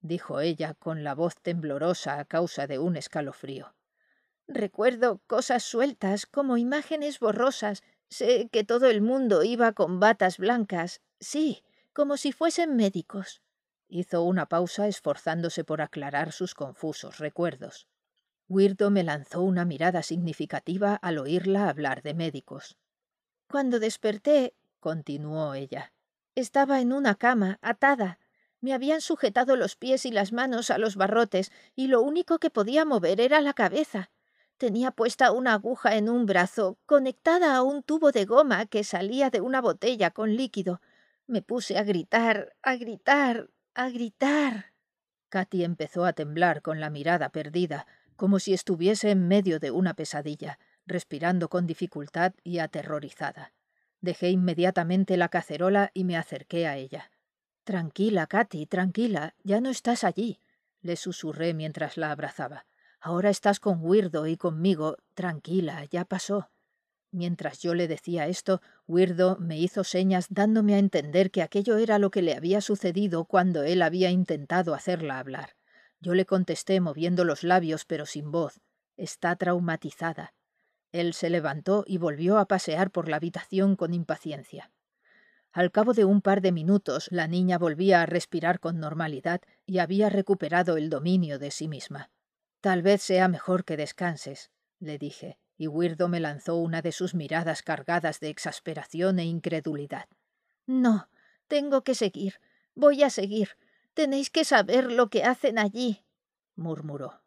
dijo 0.00 0.40
ella 0.40 0.74
con 0.74 1.04
la 1.04 1.14
voz 1.14 1.36
temblorosa 1.40 2.18
a 2.18 2.24
causa 2.24 2.66
de 2.66 2.80
un 2.80 2.96
escalofrío. 2.96 3.74
Recuerdo 4.54 5.20
cosas 5.26 5.62
sueltas, 5.62 6.26
como 6.26 6.58
imágenes 6.58 7.18
borrosas. 7.18 7.82
Sé 8.08 8.48
que 8.52 8.64
todo 8.64 8.88
el 8.88 9.00
mundo 9.00 9.42
iba 9.42 9.72
con 9.72 9.98
batas 9.98 10.38
blancas. 10.38 11.00
Sí, 11.20 11.64
como 11.92 12.16
si 12.16 12.32
fuesen 12.32 12.76
médicos. 12.76 13.42
Hizo 13.88 14.22
una 14.22 14.46
pausa 14.46 14.88
esforzándose 14.88 15.64
por 15.64 15.82
aclarar 15.82 16.32
sus 16.32 16.54
confusos 16.54 17.18
recuerdos. 17.18 17.88
Weirdo 18.48 18.90
me 18.90 19.02
lanzó 19.02 19.42
una 19.42 19.64
mirada 19.64 20.02
significativa 20.02 20.94
al 20.94 21.18
oírla 21.18 21.68
hablar 21.68 22.02
de 22.02 22.14
médicos. 22.14 22.76
Cuando 23.48 23.80
desperté, 23.80 24.54
continuó 24.80 25.54
ella, 25.54 25.92
estaba 26.34 26.80
en 26.80 26.92
una 26.92 27.14
cama, 27.14 27.58
atada. 27.62 28.18
Me 28.60 28.72
habían 28.72 29.00
sujetado 29.00 29.56
los 29.56 29.76
pies 29.76 30.06
y 30.06 30.10
las 30.10 30.32
manos 30.32 30.70
a 30.70 30.78
los 30.78 30.96
barrotes, 30.96 31.50
y 31.74 31.88
lo 31.88 32.00
único 32.00 32.38
que 32.38 32.50
podía 32.50 32.84
mover 32.84 33.20
era 33.20 33.40
la 33.40 33.54
cabeza. 33.54 34.11
Tenía 34.62 34.92
puesta 34.92 35.32
una 35.32 35.54
aguja 35.54 35.96
en 35.96 36.08
un 36.08 36.24
brazo, 36.24 36.78
conectada 36.86 37.56
a 37.56 37.64
un 37.64 37.82
tubo 37.82 38.12
de 38.12 38.24
goma 38.26 38.64
que 38.66 38.84
salía 38.84 39.28
de 39.28 39.40
una 39.40 39.60
botella 39.60 40.12
con 40.12 40.36
líquido. 40.36 40.80
Me 41.26 41.42
puse 41.42 41.78
a 41.78 41.82
gritar, 41.82 42.54
a 42.62 42.76
gritar, 42.76 43.50
a 43.74 43.88
gritar. 43.88 44.66
Katy 45.30 45.64
empezó 45.64 46.04
a 46.04 46.12
temblar 46.12 46.62
con 46.62 46.78
la 46.78 46.90
mirada 46.90 47.30
perdida, 47.30 47.88
como 48.14 48.38
si 48.38 48.54
estuviese 48.54 49.10
en 49.10 49.26
medio 49.26 49.58
de 49.58 49.72
una 49.72 49.94
pesadilla 49.94 50.60
respirando 50.86 51.48
con 51.48 51.66
dificultad 51.66 52.32
y 52.44 52.60
aterrorizada. 52.60 53.52
Dejé 54.00 54.30
inmediatamente 54.30 55.16
la 55.16 55.28
cacerola 55.28 55.90
y 55.92 56.04
me 56.04 56.16
acerqué 56.16 56.68
a 56.68 56.76
ella. 56.76 57.10
Tranquila, 57.64 58.28
Katy, 58.28 58.66
tranquila, 58.66 59.34
ya 59.42 59.60
no 59.60 59.70
estás 59.70 60.04
allí, 60.04 60.38
le 60.82 60.94
susurré 60.94 61.52
mientras 61.52 61.96
la 61.96 62.12
abrazaba. 62.12 62.64
Ahora 63.04 63.30
estás 63.30 63.58
con 63.58 63.80
Wirdo 63.84 64.28
y 64.28 64.36
conmigo. 64.36 64.96
Tranquila, 65.14 65.84
ya 65.90 66.04
pasó. 66.04 66.50
Mientras 67.10 67.58
yo 67.58 67.74
le 67.74 67.88
decía 67.88 68.28
esto, 68.28 68.62
Wirdo 68.86 69.36
me 69.40 69.58
hizo 69.58 69.82
señas 69.82 70.28
dándome 70.30 70.76
a 70.76 70.78
entender 70.78 71.32
que 71.32 71.42
aquello 71.42 71.78
era 71.78 71.98
lo 71.98 72.12
que 72.12 72.22
le 72.22 72.36
había 72.36 72.60
sucedido 72.60 73.24
cuando 73.24 73.64
él 73.64 73.82
había 73.82 74.10
intentado 74.10 74.72
hacerla 74.72 75.18
hablar. 75.18 75.56
Yo 75.98 76.14
le 76.14 76.26
contesté 76.26 76.80
moviendo 76.80 77.24
los 77.24 77.42
labios 77.42 77.86
pero 77.86 78.06
sin 78.06 78.30
voz. 78.30 78.60
Está 78.96 79.34
traumatizada. 79.34 80.32
Él 80.92 81.12
se 81.12 81.28
levantó 81.28 81.82
y 81.88 81.98
volvió 81.98 82.38
a 82.38 82.46
pasear 82.46 82.92
por 82.92 83.08
la 83.08 83.16
habitación 83.16 83.74
con 83.74 83.94
impaciencia. 83.94 84.70
Al 85.50 85.72
cabo 85.72 85.92
de 85.92 86.04
un 86.04 86.22
par 86.22 86.40
de 86.40 86.52
minutos 86.52 87.08
la 87.10 87.26
niña 87.26 87.58
volvía 87.58 88.00
a 88.00 88.06
respirar 88.06 88.60
con 88.60 88.78
normalidad 88.78 89.40
y 89.66 89.78
había 89.78 90.08
recuperado 90.08 90.76
el 90.76 90.88
dominio 90.88 91.40
de 91.40 91.50
sí 91.50 91.66
misma. 91.66 92.12
Tal 92.62 92.80
vez 92.80 93.02
sea 93.02 93.26
mejor 93.26 93.64
que 93.64 93.76
descanses, 93.76 94.52
le 94.78 94.96
dije, 94.96 95.36
y 95.58 95.66
Wirdo 95.66 96.06
me 96.06 96.20
lanzó 96.20 96.56
una 96.56 96.80
de 96.80 96.92
sus 96.92 97.12
miradas 97.12 97.60
cargadas 97.62 98.20
de 98.20 98.28
exasperación 98.28 99.18
e 99.18 99.24
incredulidad. 99.24 100.06
No, 100.64 101.08
tengo 101.48 101.82
que 101.82 101.96
seguir. 101.96 102.34
Voy 102.76 103.02
a 103.02 103.10
seguir. 103.10 103.50
Tenéis 103.94 104.30
que 104.30 104.44
saber 104.44 104.92
lo 104.92 105.10
que 105.10 105.24
hacen 105.24 105.58
allí, 105.58 106.04
murmuró. 106.54 107.24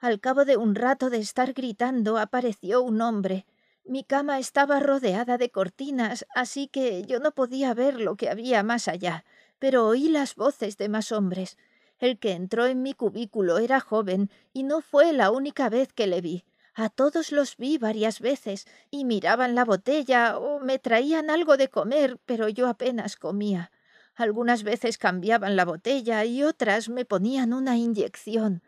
Al 0.00 0.18
cabo 0.18 0.44
de 0.44 0.56
un 0.56 0.74
rato 0.74 1.10
de 1.10 1.18
estar 1.18 1.52
gritando 1.52 2.18
apareció 2.18 2.82
un 2.82 3.00
hombre. 3.00 3.46
Mi 3.84 4.02
cama 4.02 4.40
estaba 4.40 4.80
rodeada 4.80 5.38
de 5.38 5.50
cortinas, 5.50 6.26
así 6.34 6.66
que 6.66 7.04
yo 7.04 7.20
no 7.20 7.30
podía 7.30 7.72
ver 7.72 8.00
lo 8.00 8.16
que 8.16 8.28
había 8.28 8.64
más 8.64 8.88
allá, 8.88 9.24
pero 9.60 9.86
oí 9.86 10.08
las 10.08 10.34
voces 10.34 10.76
de 10.76 10.88
más 10.88 11.12
hombres. 11.12 11.56
El 11.98 12.18
que 12.18 12.32
entró 12.32 12.66
en 12.66 12.82
mi 12.82 12.94
cubículo 12.94 13.58
era 13.58 13.80
joven, 13.80 14.30
y 14.52 14.64
no 14.64 14.80
fue 14.80 15.12
la 15.12 15.30
única 15.30 15.68
vez 15.68 15.92
que 15.92 16.06
le 16.06 16.20
vi. 16.20 16.44
A 16.74 16.90
todos 16.90 17.32
los 17.32 17.56
vi 17.56 17.78
varias 17.78 18.20
veces, 18.20 18.66
y 18.90 19.06
miraban 19.06 19.54
la 19.54 19.64
botella 19.64 20.38
o 20.38 20.60
me 20.60 20.78
traían 20.78 21.30
algo 21.30 21.56
de 21.56 21.68
comer, 21.68 22.18
pero 22.26 22.50
yo 22.50 22.68
apenas 22.68 23.16
comía. 23.16 23.70
Algunas 24.14 24.62
veces 24.62 24.98
cambiaban 24.98 25.56
la 25.56 25.64
botella 25.64 26.24
y 26.24 26.42
otras 26.42 26.88
me 26.90 27.06
ponían 27.06 27.54
una 27.54 27.76
inyección. 27.76 28.62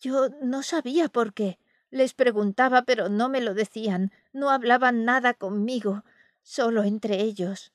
Yo 0.00 0.28
no 0.42 0.62
sabía 0.62 1.08
por 1.08 1.32
qué. 1.32 1.58
Les 1.90 2.12
preguntaba, 2.12 2.82
pero 2.82 3.08
no 3.08 3.28
me 3.28 3.40
lo 3.40 3.54
decían. 3.54 4.10
No 4.32 4.50
hablaban 4.50 5.04
nada 5.04 5.34
conmigo, 5.34 6.04
solo 6.42 6.82
entre 6.82 7.20
ellos. 7.20 7.72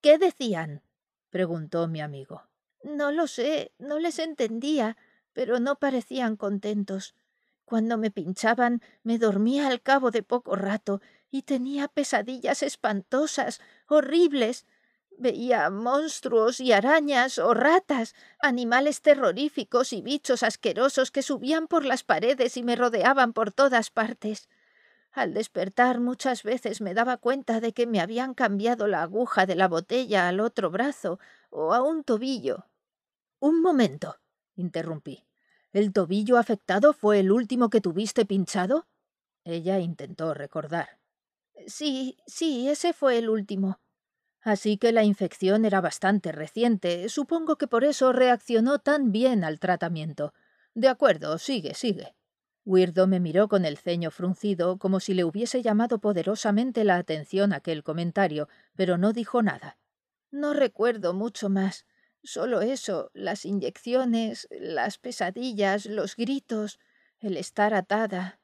¿Qué 0.00 0.18
decían? 0.18 0.82
preguntó 1.30 1.86
mi 1.86 2.00
amigo. 2.00 2.49
No 2.96 3.12
lo 3.12 3.28
sé, 3.28 3.72
no 3.78 4.00
les 4.00 4.18
entendía, 4.18 4.96
pero 5.32 5.60
no 5.60 5.76
parecían 5.78 6.36
contentos. 6.36 7.14
Cuando 7.64 7.96
me 7.98 8.10
pinchaban, 8.10 8.82
me 9.04 9.16
dormía 9.16 9.68
al 9.68 9.80
cabo 9.80 10.10
de 10.10 10.24
poco 10.24 10.56
rato 10.56 11.00
y 11.30 11.42
tenía 11.42 11.86
pesadillas 11.86 12.64
espantosas, 12.64 13.60
horribles. 13.86 14.66
Veía 15.16 15.70
monstruos 15.70 16.58
y 16.58 16.72
arañas 16.72 17.38
o 17.38 17.54
ratas, 17.54 18.16
animales 18.40 19.02
terroríficos 19.02 19.92
y 19.92 20.02
bichos 20.02 20.42
asquerosos 20.42 21.12
que 21.12 21.22
subían 21.22 21.68
por 21.68 21.84
las 21.84 22.02
paredes 22.02 22.56
y 22.56 22.64
me 22.64 22.74
rodeaban 22.74 23.32
por 23.32 23.52
todas 23.52 23.90
partes. 23.90 24.48
Al 25.12 25.32
despertar 25.32 26.00
muchas 26.00 26.42
veces 26.42 26.80
me 26.80 26.94
daba 26.94 27.18
cuenta 27.18 27.60
de 27.60 27.72
que 27.72 27.86
me 27.86 28.00
habían 28.00 28.34
cambiado 28.34 28.88
la 28.88 29.02
aguja 29.02 29.46
de 29.46 29.54
la 29.54 29.68
botella 29.68 30.26
al 30.26 30.40
otro 30.40 30.70
brazo 30.70 31.20
o 31.50 31.72
a 31.72 31.82
un 31.82 32.02
tobillo. 32.02 32.69
Un 33.40 33.62
momento, 33.62 34.16
interrumpí. 34.54 35.26
¿El 35.72 35.94
tobillo 35.94 36.36
afectado 36.36 36.92
fue 36.92 37.20
el 37.20 37.32
último 37.32 37.70
que 37.70 37.80
tuviste 37.80 38.26
pinchado? 38.26 38.86
Ella 39.44 39.78
intentó 39.78 40.34
recordar. 40.34 41.00
Sí, 41.66 42.18
sí, 42.26 42.68
ese 42.68 42.92
fue 42.92 43.16
el 43.16 43.30
último. 43.30 43.80
Así 44.42 44.76
que 44.76 44.92
la 44.92 45.04
infección 45.04 45.64
era 45.64 45.80
bastante 45.80 46.32
reciente. 46.32 47.08
Supongo 47.08 47.56
que 47.56 47.66
por 47.66 47.84
eso 47.84 48.12
reaccionó 48.12 48.78
tan 48.78 49.10
bien 49.10 49.42
al 49.42 49.58
tratamiento. 49.58 50.34
De 50.74 50.88
acuerdo, 50.88 51.38
sigue, 51.38 51.74
sigue. 51.74 52.14
Weirdo 52.66 53.06
me 53.06 53.20
miró 53.20 53.48
con 53.48 53.64
el 53.64 53.78
ceño 53.78 54.10
fruncido, 54.10 54.78
como 54.78 55.00
si 55.00 55.14
le 55.14 55.24
hubiese 55.24 55.62
llamado 55.62 55.98
poderosamente 55.98 56.84
la 56.84 56.96
atención 56.96 57.54
aquel 57.54 57.82
comentario, 57.82 58.48
pero 58.76 58.98
no 58.98 59.14
dijo 59.14 59.42
nada. 59.42 59.78
No 60.30 60.52
recuerdo 60.52 61.14
mucho 61.14 61.48
más. 61.48 61.86
Solo 62.22 62.60
eso, 62.60 63.10
las 63.14 63.44
inyecciones, 63.44 64.46
las 64.50 64.98
pesadillas, 64.98 65.86
los 65.86 66.16
gritos, 66.16 66.78
el 67.18 67.36
estar 67.36 67.72
atada. 67.74 68.40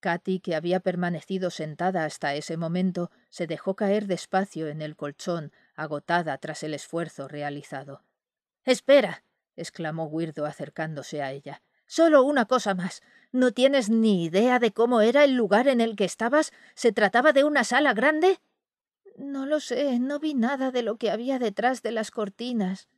Katy, 0.00 0.40
que 0.40 0.56
había 0.56 0.80
permanecido 0.80 1.50
sentada 1.50 2.04
hasta 2.04 2.34
ese 2.34 2.56
momento, 2.56 3.10
se 3.30 3.46
dejó 3.46 3.76
caer 3.76 4.06
despacio 4.06 4.66
en 4.66 4.82
el 4.82 4.96
colchón, 4.96 5.52
agotada 5.76 6.36
tras 6.38 6.64
el 6.64 6.74
esfuerzo 6.74 7.28
realizado. 7.28 8.04
Espera. 8.64 9.24
exclamó 9.54 10.06
Wirdo 10.06 10.44
acercándose 10.44 11.22
a 11.22 11.30
ella. 11.30 11.62
Solo 11.86 12.24
una 12.24 12.46
cosa 12.46 12.74
más. 12.74 13.02
¿No 13.30 13.52
tienes 13.52 13.90
ni 13.90 14.24
idea 14.24 14.58
de 14.58 14.72
cómo 14.72 15.00
era 15.00 15.24
el 15.24 15.34
lugar 15.34 15.68
en 15.68 15.80
el 15.80 15.94
que 15.94 16.04
estabas? 16.04 16.52
¿Se 16.74 16.90
trataba 16.90 17.32
de 17.32 17.44
una 17.44 17.64
sala 17.64 17.92
grande? 17.94 18.40
No 19.16 19.46
lo 19.46 19.60
sé, 19.60 19.98
no 19.98 20.18
vi 20.18 20.34
nada 20.34 20.70
de 20.70 20.82
lo 20.82 20.96
que 20.96 21.10
había 21.10 21.38
detrás 21.38 21.82
de 21.82 21.92
las 21.92 22.10
cortinas. 22.10 22.88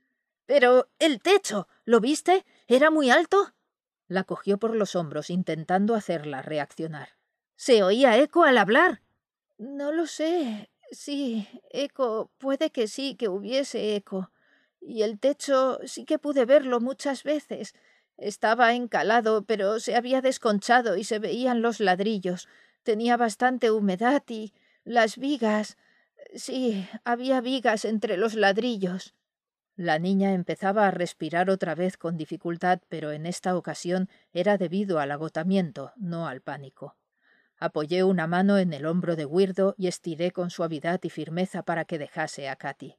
Pero 0.46 0.88
el 0.98 1.20
techo. 1.20 1.68
¿Lo 1.84 2.00
viste? 2.00 2.44
¿Era 2.66 2.90
muy 2.90 3.10
alto? 3.10 3.54
La 4.06 4.24
cogió 4.24 4.58
por 4.58 4.74
los 4.74 4.96
hombros 4.96 5.30
intentando 5.30 5.94
hacerla 5.94 6.42
reaccionar. 6.42 7.16
¿Se 7.56 7.82
oía 7.82 8.18
eco 8.18 8.44
al 8.44 8.58
hablar? 8.58 9.02
No 9.58 9.92
lo 9.92 10.06
sé. 10.06 10.70
Sí, 10.90 11.48
eco. 11.70 12.30
Puede 12.38 12.70
que 12.70 12.88
sí, 12.88 13.16
que 13.16 13.28
hubiese 13.28 13.96
eco. 13.96 14.30
Y 14.80 15.02
el 15.02 15.18
techo 15.18 15.78
sí 15.84 16.04
que 16.04 16.18
pude 16.18 16.44
verlo 16.44 16.80
muchas 16.80 17.22
veces. 17.22 17.74
Estaba 18.16 18.74
encalado, 18.74 19.44
pero 19.44 19.80
se 19.80 19.96
había 19.96 20.20
desconchado 20.20 20.96
y 20.96 21.04
se 21.04 21.18
veían 21.18 21.62
los 21.62 21.80
ladrillos. 21.80 22.48
Tenía 22.82 23.16
bastante 23.16 23.70
humedad 23.70 24.22
y 24.28 24.52
las 24.84 25.16
vigas. 25.16 25.78
Sí, 26.34 26.86
había 27.04 27.40
vigas 27.40 27.84
entre 27.84 28.16
los 28.16 28.34
ladrillos. 28.34 29.14
La 29.76 29.98
niña 29.98 30.34
empezaba 30.34 30.86
a 30.86 30.92
respirar 30.92 31.50
otra 31.50 31.74
vez 31.74 31.96
con 31.96 32.16
dificultad, 32.16 32.80
pero 32.88 33.10
en 33.10 33.26
esta 33.26 33.56
ocasión 33.56 34.08
era 34.32 34.56
debido 34.56 35.00
al 35.00 35.10
agotamiento, 35.10 35.92
no 35.96 36.28
al 36.28 36.42
pánico. 36.42 36.96
Apoyé 37.58 38.04
una 38.04 38.28
mano 38.28 38.58
en 38.58 38.72
el 38.72 38.86
hombro 38.86 39.16
de 39.16 39.24
Weirdo 39.24 39.74
y 39.76 39.88
estiré 39.88 40.30
con 40.30 40.50
suavidad 40.50 41.00
y 41.02 41.10
firmeza 41.10 41.64
para 41.64 41.84
que 41.84 41.98
dejase 41.98 42.48
a 42.48 42.54
Katy. 42.54 42.98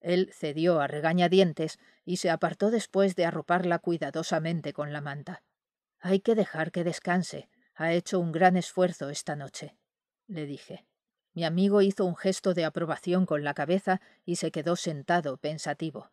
Él 0.00 0.30
cedió 0.32 0.80
a 0.80 0.88
regañadientes 0.88 1.78
y 2.04 2.16
se 2.16 2.30
apartó 2.30 2.70
después 2.70 3.14
de 3.14 3.24
arroparla 3.24 3.78
cuidadosamente 3.78 4.72
con 4.72 4.92
la 4.92 5.00
manta. 5.00 5.42
Hay 6.00 6.20
que 6.20 6.34
dejar 6.34 6.72
que 6.72 6.84
descanse. 6.84 7.48
Ha 7.74 7.92
hecho 7.92 8.18
un 8.18 8.32
gran 8.32 8.56
esfuerzo 8.56 9.08
esta 9.08 9.36
noche, 9.36 9.76
le 10.26 10.46
dije. 10.46 10.87
Mi 11.38 11.44
amigo 11.44 11.82
hizo 11.82 12.04
un 12.04 12.16
gesto 12.16 12.52
de 12.52 12.64
aprobación 12.64 13.24
con 13.24 13.44
la 13.44 13.54
cabeza 13.54 14.00
y 14.24 14.34
se 14.34 14.50
quedó 14.50 14.74
sentado, 14.74 15.36
pensativo. 15.36 16.10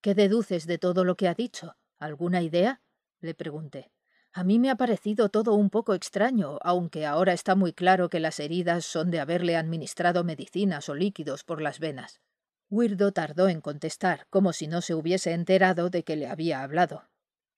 ¿Qué 0.00 0.16
deduces 0.16 0.66
de 0.66 0.76
todo 0.76 1.04
lo 1.04 1.16
que 1.16 1.28
ha 1.28 1.34
dicho? 1.34 1.76
¿Alguna 2.00 2.42
idea? 2.42 2.80
le 3.20 3.34
pregunté. 3.34 3.92
A 4.32 4.42
mí 4.42 4.58
me 4.58 4.70
ha 4.70 4.74
parecido 4.74 5.28
todo 5.28 5.54
un 5.54 5.70
poco 5.70 5.94
extraño, 5.94 6.58
aunque 6.62 7.06
ahora 7.06 7.32
está 7.32 7.54
muy 7.54 7.72
claro 7.72 8.08
que 8.08 8.18
las 8.18 8.40
heridas 8.40 8.84
son 8.84 9.12
de 9.12 9.20
haberle 9.20 9.56
administrado 9.56 10.24
medicinas 10.24 10.88
o 10.88 10.96
líquidos 10.96 11.44
por 11.44 11.60
las 11.62 11.78
venas. 11.78 12.20
Weirdo 12.68 13.12
tardó 13.12 13.48
en 13.48 13.60
contestar, 13.60 14.26
como 14.30 14.52
si 14.52 14.66
no 14.66 14.80
se 14.80 14.96
hubiese 14.96 15.30
enterado 15.30 15.90
de 15.90 16.02
que 16.02 16.16
le 16.16 16.26
había 16.26 16.64
hablado. 16.64 17.04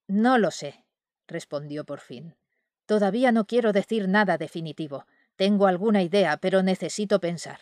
No 0.08 0.36
lo 0.36 0.50
sé, 0.50 0.84
respondió 1.26 1.86
por 1.86 2.00
fin. 2.00 2.36
Todavía 2.84 3.32
no 3.32 3.46
quiero 3.46 3.72
decir 3.72 4.10
nada 4.10 4.36
definitivo. 4.36 5.06
Tengo 5.38 5.68
alguna 5.68 6.02
idea, 6.02 6.36
pero 6.38 6.64
necesito 6.64 7.20
pensar. 7.20 7.60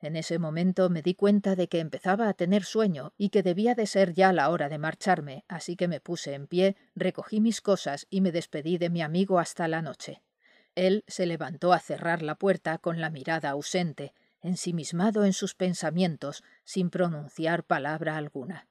En 0.00 0.16
ese 0.16 0.40
momento 0.40 0.90
me 0.90 1.00
di 1.00 1.14
cuenta 1.14 1.54
de 1.54 1.68
que 1.68 1.78
empezaba 1.78 2.28
a 2.28 2.34
tener 2.34 2.64
sueño 2.64 3.12
y 3.16 3.28
que 3.28 3.44
debía 3.44 3.76
de 3.76 3.86
ser 3.86 4.14
ya 4.14 4.32
la 4.32 4.50
hora 4.50 4.68
de 4.68 4.78
marcharme, 4.78 5.44
así 5.46 5.76
que 5.76 5.86
me 5.86 6.00
puse 6.00 6.34
en 6.34 6.48
pie, 6.48 6.74
recogí 6.96 7.40
mis 7.40 7.60
cosas 7.60 8.08
y 8.10 8.20
me 8.20 8.32
despedí 8.32 8.78
de 8.78 8.90
mi 8.90 9.00
amigo 9.00 9.38
hasta 9.38 9.68
la 9.68 9.80
noche. 9.80 10.24
Él 10.74 11.04
se 11.06 11.24
levantó 11.24 11.72
a 11.72 11.78
cerrar 11.78 12.20
la 12.20 12.34
puerta 12.34 12.78
con 12.78 13.00
la 13.00 13.10
mirada 13.10 13.50
ausente, 13.50 14.12
ensimismado 14.40 15.24
en 15.24 15.34
sus 15.34 15.54
pensamientos, 15.54 16.42
sin 16.64 16.90
pronunciar 16.90 17.62
palabra 17.62 18.16
alguna. 18.16 18.66